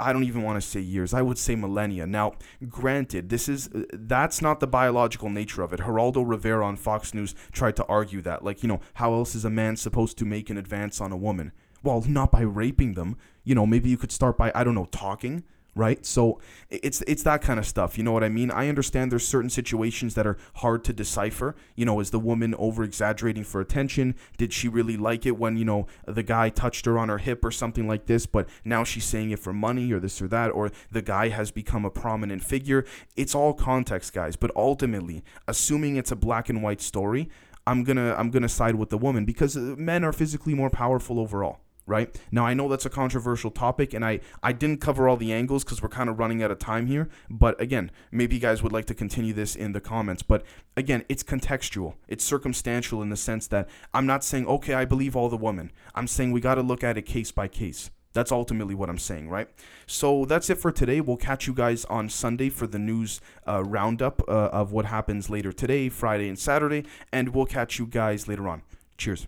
I 0.00 0.12
don't 0.12 0.22
even 0.22 0.42
want 0.42 0.62
to 0.62 0.68
say 0.68 0.78
years. 0.78 1.12
I 1.12 1.22
would 1.22 1.38
say 1.38 1.56
millennia. 1.56 2.06
Now, 2.06 2.34
granted, 2.68 3.30
this 3.30 3.48
is 3.48 3.68
that's 3.92 4.40
not 4.40 4.60
the 4.60 4.68
biological 4.68 5.28
nature 5.28 5.62
of 5.62 5.72
it. 5.72 5.80
Geraldo 5.80 6.22
Rivera 6.24 6.64
on 6.64 6.76
Fox 6.76 7.12
News 7.14 7.34
tried 7.50 7.74
to 7.76 7.84
argue 7.86 8.22
that, 8.22 8.44
like, 8.44 8.62
you 8.62 8.68
know, 8.68 8.80
how 8.94 9.12
else 9.12 9.34
is 9.34 9.44
a 9.44 9.50
man 9.50 9.74
supposed 9.76 10.16
to 10.18 10.24
make 10.24 10.50
an 10.50 10.56
advance 10.56 11.00
on 11.00 11.10
a 11.10 11.16
woman? 11.16 11.50
Well, 11.82 12.04
not 12.06 12.30
by 12.30 12.42
raping 12.42 12.94
them. 12.94 13.16
You 13.44 13.54
know, 13.54 13.66
maybe 13.66 13.88
you 13.88 13.96
could 13.96 14.12
start 14.12 14.36
by 14.36 14.52
I 14.54 14.64
don't 14.64 14.74
know 14.74 14.88
talking, 14.90 15.44
right? 15.78 16.04
So 16.04 16.40
it's 16.68 17.02
it's 17.06 17.22
that 17.22 17.40
kind 17.40 17.58
of 17.58 17.66
stuff. 17.66 17.96
You 17.96 18.04
know 18.04 18.12
what 18.12 18.24
I 18.24 18.28
mean? 18.28 18.50
I 18.50 18.68
understand 18.68 19.12
there's 19.12 19.26
certain 19.26 19.48
situations 19.48 20.14
that 20.16 20.26
are 20.26 20.36
hard 20.56 20.84
to 20.84 20.92
decipher. 20.92 21.54
You 21.76 21.84
know, 21.84 22.00
is 22.00 22.10
the 22.10 22.18
woman 22.18 22.54
over 22.56 22.82
exaggerating 22.82 23.44
for 23.44 23.60
attention? 23.60 24.16
Did 24.36 24.52
she 24.52 24.68
really 24.68 24.96
like 24.96 25.24
it 25.24 25.38
when 25.38 25.56
you 25.56 25.64
know 25.64 25.86
the 26.04 26.24
guy 26.24 26.50
touched 26.50 26.84
her 26.86 26.98
on 26.98 27.08
her 27.08 27.18
hip 27.18 27.44
or 27.44 27.52
something 27.52 27.86
like 27.86 28.06
this? 28.06 28.26
But 28.26 28.48
now 28.64 28.84
she's 28.84 29.04
saying 29.04 29.30
it 29.30 29.38
for 29.38 29.52
money 29.52 29.92
or 29.92 30.00
this 30.00 30.20
or 30.20 30.28
that, 30.28 30.50
or 30.50 30.70
the 30.90 31.02
guy 31.02 31.28
has 31.28 31.50
become 31.50 31.84
a 31.84 31.90
prominent 31.90 32.42
figure. 32.42 32.84
It's 33.16 33.34
all 33.34 33.54
context, 33.54 34.12
guys. 34.12 34.34
But 34.36 34.50
ultimately, 34.56 35.22
assuming 35.46 35.96
it's 35.96 36.12
a 36.12 36.16
black 36.16 36.48
and 36.48 36.62
white 36.62 36.80
story. 36.80 37.30
I'm 37.66 37.84
gonna 37.84 38.14
I'm 38.16 38.30
gonna 38.30 38.48
side 38.48 38.76
with 38.76 38.88
the 38.88 38.96
woman 38.96 39.26
because 39.26 39.54
uh, 39.54 39.60
men 39.76 40.02
are 40.02 40.12
physically 40.12 40.54
more 40.54 40.70
powerful 40.70 41.20
overall 41.20 41.60
right? 41.88 42.16
Now 42.30 42.46
I 42.46 42.54
know 42.54 42.68
that's 42.68 42.86
a 42.86 42.90
controversial 42.90 43.50
topic 43.50 43.94
and 43.94 44.04
I 44.04 44.20
I 44.42 44.52
didn't 44.52 44.80
cover 44.80 45.08
all 45.08 45.16
the 45.16 45.32
angles 45.32 45.64
cuz 45.64 45.82
we're 45.82 45.88
kind 45.88 46.08
of 46.08 46.18
running 46.18 46.42
out 46.42 46.50
of 46.50 46.58
time 46.58 46.86
here, 46.86 47.08
but 47.28 47.60
again, 47.60 47.90
maybe 48.12 48.36
you 48.36 48.40
guys 48.40 48.62
would 48.62 48.72
like 48.72 48.86
to 48.86 48.94
continue 48.94 49.32
this 49.32 49.56
in 49.56 49.72
the 49.72 49.80
comments, 49.80 50.22
but 50.22 50.44
again, 50.76 51.04
it's 51.08 51.22
contextual. 51.22 51.94
It's 52.06 52.24
circumstantial 52.24 53.02
in 53.02 53.08
the 53.08 53.16
sense 53.16 53.46
that 53.48 53.68
I'm 53.92 54.06
not 54.06 54.22
saying 54.24 54.46
okay, 54.46 54.74
I 54.74 54.84
believe 54.84 55.16
all 55.16 55.28
the 55.28 55.36
women. 55.36 55.72
I'm 55.94 56.06
saying 56.06 56.32
we 56.32 56.40
got 56.40 56.56
to 56.56 56.62
look 56.62 56.84
at 56.84 56.96
it 56.96 57.02
case 57.02 57.32
by 57.32 57.48
case. 57.48 57.90
That's 58.12 58.32
ultimately 58.32 58.74
what 58.74 58.88
I'm 58.88 58.98
saying, 58.98 59.28
right? 59.28 59.48
So 59.86 60.24
that's 60.24 60.50
it 60.50 60.58
for 60.58 60.72
today. 60.72 61.00
We'll 61.00 61.16
catch 61.16 61.46
you 61.46 61.54
guys 61.54 61.84
on 61.84 62.08
Sunday 62.08 62.48
for 62.48 62.66
the 62.66 62.78
news 62.78 63.20
uh, 63.46 63.62
roundup 63.62 64.22
uh, 64.26 64.48
of 64.48 64.72
what 64.72 64.86
happens 64.86 65.28
later 65.30 65.52
today, 65.52 65.88
Friday, 65.88 66.28
and 66.28 66.38
Saturday, 66.38 66.84
and 67.12 67.34
we'll 67.34 67.46
catch 67.46 67.78
you 67.78 67.86
guys 67.86 68.26
later 68.26 68.48
on. 68.48 68.62
Cheers. 68.96 69.26